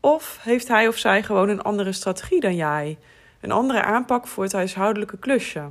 Of 0.00 0.38
heeft 0.42 0.68
hij 0.68 0.88
of 0.88 0.96
zij 0.96 1.22
gewoon 1.22 1.48
een 1.48 1.62
andere 1.62 1.92
strategie 1.92 2.40
dan 2.40 2.56
jij? 2.56 2.98
Een 3.40 3.52
andere 3.52 3.82
aanpak 3.82 4.26
voor 4.26 4.44
het 4.44 4.52
huishoudelijke 4.52 5.18
klusje? 5.18 5.68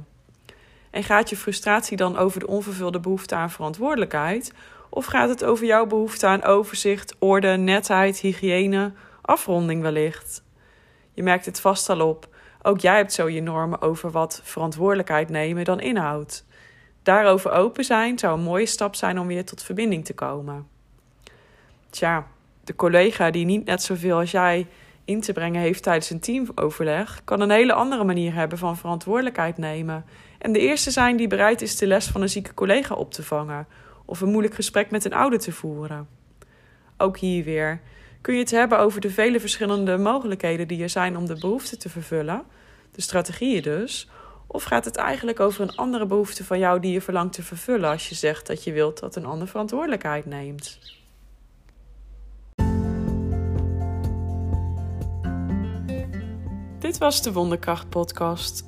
En 0.90 1.04
gaat 1.04 1.30
je 1.30 1.38
frustratie 1.38 1.98
dan 1.98 2.18
over 2.18 2.40
de 2.40 2.48
onvervulde 2.48 3.00
behoefte 3.00 3.36
aan 3.36 3.52
verantwoordelijkheid? 3.52 4.54
Of 4.90 5.06
gaat 5.06 5.30
het 5.30 5.44
over 5.44 5.66
jouw 5.66 5.86
behoefte 5.86 6.28
aan 6.28 6.44
overzicht, 6.44 7.16
orde, 7.20 7.48
netheid, 7.48 8.20
hygiëne, 8.20 8.92
afronding 9.22 9.82
wellicht? 9.82 10.46
Je 11.18 11.24
merkt 11.24 11.46
het 11.46 11.60
vast 11.60 11.90
al 11.90 12.08
op. 12.08 12.28
Ook 12.62 12.80
jij 12.80 12.96
hebt 12.96 13.14
zo 13.14 13.30
je 13.30 13.42
normen 13.42 13.82
over 13.82 14.12
wat 14.12 14.42
verantwoordelijkheid 14.44 15.30
nemen 15.30 15.64
dan 15.64 15.80
inhoudt. 15.80 16.46
Daarover 17.04 17.52
open 17.52 17.84
zijn 17.84 18.20
zou 18.20 18.38
een 18.38 18.44
mooie 18.44 18.66
stap 18.66 18.96
zijn 18.96 19.20
om 19.20 19.28
weer 19.28 19.46
tot 19.46 19.64
verbinding 19.64 20.06
te 20.06 20.14
komen. 20.14 20.68
Tja, 21.90 22.28
de 22.64 22.76
collega 22.76 23.32
die 23.32 23.46
niet 23.46 23.66
net 23.66 23.84
zoveel 23.84 24.18
als 24.18 24.32
jij 24.32 24.68
in 25.06 25.22
te 25.22 25.34
brengen 25.34 25.62
heeft 25.62 25.84
tijdens 25.84 26.10
een 26.10 26.20
teamoverleg, 26.20 27.22
kan 27.24 27.42
een 27.42 27.50
hele 27.50 27.74
andere 27.74 28.04
manier 28.04 28.34
hebben 28.34 28.58
van 28.58 28.78
verantwoordelijkheid 28.78 29.58
nemen. 29.58 30.06
En 30.38 30.52
de 30.52 30.60
eerste 30.60 30.92
zijn 30.92 31.18
die 31.18 31.28
bereid 31.28 31.62
is 31.62 31.78
de 31.78 31.88
les 31.88 32.08
van 32.08 32.22
een 32.22 32.30
zieke 32.30 32.54
collega 32.54 32.96
op 32.96 33.12
te 33.12 33.24
vangen 33.24 33.68
of 34.06 34.22
een 34.22 34.32
moeilijk 34.32 34.56
gesprek 34.56 34.92
met 34.92 35.06
een 35.06 35.14
ouder 35.14 35.40
te 35.40 35.52
voeren. 35.52 36.08
Ook 36.98 37.18
hier 37.18 37.44
weer 37.44 37.82
kun 38.28 38.36
je 38.36 38.42
het 38.42 38.52
hebben 38.52 38.80
over 38.80 39.02
de 39.02 39.10
vele 39.10 39.40
verschillende 39.40 39.98
mogelijkheden 39.98 40.68
die 40.68 40.82
er 40.82 40.90
zijn 40.90 41.18
om 41.18 41.26
de 41.26 41.40
behoefte 41.40 41.78
te 41.78 41.90
vervullen, 41.90 42.44
de 42.92 43.02
strategieën 43.02 43.62
dus, 43.62 44.10
of 44.48 44.64
gaat 44.64 44.86
het 44.86 44.96
eigenlijk 44.96 45.40
over 45.40 45.62
een 45.62 45.76
andere 45.76 46.06
behoefte 46.06 46.44
van 46.44 46.60
jou 46.60 46.80
die 46.80 46.92
je 46.92 47.02
verlangt 47.02 47.34
te 47.34 47.44
vervullen 47.44 47.90
als 47.90 48.10
je 48.10 48.16
zegt 48.16 48.48
dat 48.48 48.64
je 48.64 48.72
wilt 48.72 49.00
dat 49.00 49.16
een 49.16 49.26
ander 49.26 49.48
verantwoordelijkheid 49.48 50.26
neemt? 50.26 50.80
Dit 56.80 56.98
was 56.98 57.22
de 57.22 57.34
Wonderkracht 57.34 57.90
Podcast. 57.90 58.68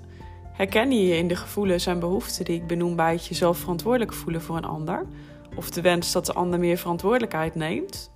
Herken 0.54 0.92
je 0.92 1.08
je 1.08 1.18
in 1.18 1.28
de 1.28 1.36
gevoelens 1.36 1.86
en 1.86 2.00
behoeften 2.00 2.46
die 2.46 2.56
ik 2.56 2.68
benoem 2.68 2.96
bij 2.96 3.12
het 3.12 3.26
jezelf 3.26 3.58
verantwoordelijk 3.58 4.14
voelen 4.14 4.42
voor 4.42 4.58
een 4.58 4.66
ander? 4.66 5.06
Of 5.56 5.70
de 5.70 5.82
wens 5.82 6.12
dat 6.12 6.26
de 6.26 6.34
ander 6.34 6.60
meer 6.60 6.78
verantwoordelijkheid 6.78 7.56
neemt? 7.56 8.12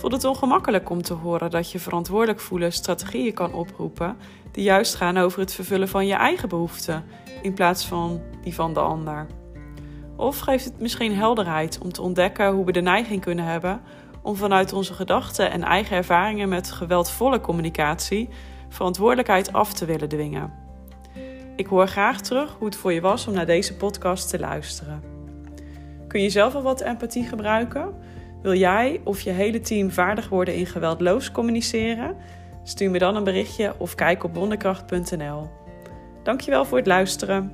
Voelt 0.00 0.12
het 0.12 0.24
ongemakkelijk 0.24 0.90
om 0.90 1.02
te 1.02 1.12
horen 1.12 1.50
dat 1.50 1.70
je 1.70 1.78
verantwoordelijk 1.78 2.40
voelen 2.40 2.72
strategieën 2.72 3.34
kan 3.34 3.52
oproepen 3.52 4.16
die 4.52 4.64
juist 4.64 4.94
gaan 4.94 5.16
over 5.16 5.40
het 5.40 5.54
vervullen 5.54 5.88
van 5.88 6.06
je 6.06 6.14
eigen 6.14 6.48
behoeften 6.48 7.04
in 7.42 7.54
plaats 7.54 7.86
van 7.86 8.20
die 8.42 8.54
van 8.54 8.74
de 8.74 8.80
ander? 8.80 9.26
Of 10.16 10.38
geeft 10.38 10.64
het 10.64 10.80
misschien 10.80 11.14
helderheid 11.14 11.78
om 11.82 11.92
te 11.92 12.02
ontdekken 12.02 12.52
hoe 12.52 12.64
we 12.64 12.72
de 12.72 12.80
neiging 12.80 13.20
kunnen 13.20 13.44
hebben 13.44 13.80
om 14.22 14.36
vanuit 14.36 14.72
onze 14.72 14.94
gedachten 14.94 15.50
en 15.50 15.62
eigen 15.62 15.96
ervaringen 15.96 16.48
met 16.48 16.72
geweldvolle 16.72 17.40
communicatie 17.40 18.28
verantwoordelijkheid 18.68 19.52
af 19.52 19.72
te 19.72 19.84
willen 19.84 20.08
dwingen? 20.08 20.52
Ik 21.56 21.66
hoor 21.66 21.88
graag 21.88 22.20
terug 22.20 22.56
hoe 22.58 22.66
het 22.66 22.76
voor 22.76 22.92
je 22.92 23.00
was 23.00 23.26
om 23.26 23.34
naar 23.34 23.46
deze 23.46 23.76
podcast 23.76 24.30
te 24.30 24.38
luisteren. 24.38 25.02
Kun 26.08 26.22
je 26.22 26.30
zelf 26.30 26.54
al 26.54 26.62
wat 26.62 26.80
empathie 26.80 27.24
gebruiken? 27.24 27.94
Wil 28.42 28.54
jij 28.54 29.00
of 29.04 29.20
je 29.20 29.30
hele 29.30 29.60
team 29.60 29.90
vaardig 29.90 30.28
worden 30.28 30.54
in 30.54 30.66
geweldloos 30.66 31.32
communiceren? 31.32 32.16
Stuur 32.62 32.90
me 32.90 32.98
dan 32.98 33.16
een 33.16 33.24
berichtje 33.24 33.74
of 33.78 33.94
kijk 33.94 34.24
op 34.24 34.34
wonderkracht.nl. 34.34 35.48
Dankjewel 36.22 36.64
voor 36.64 36.78
het 36.78 36.86
luisteren. 36.86 37.52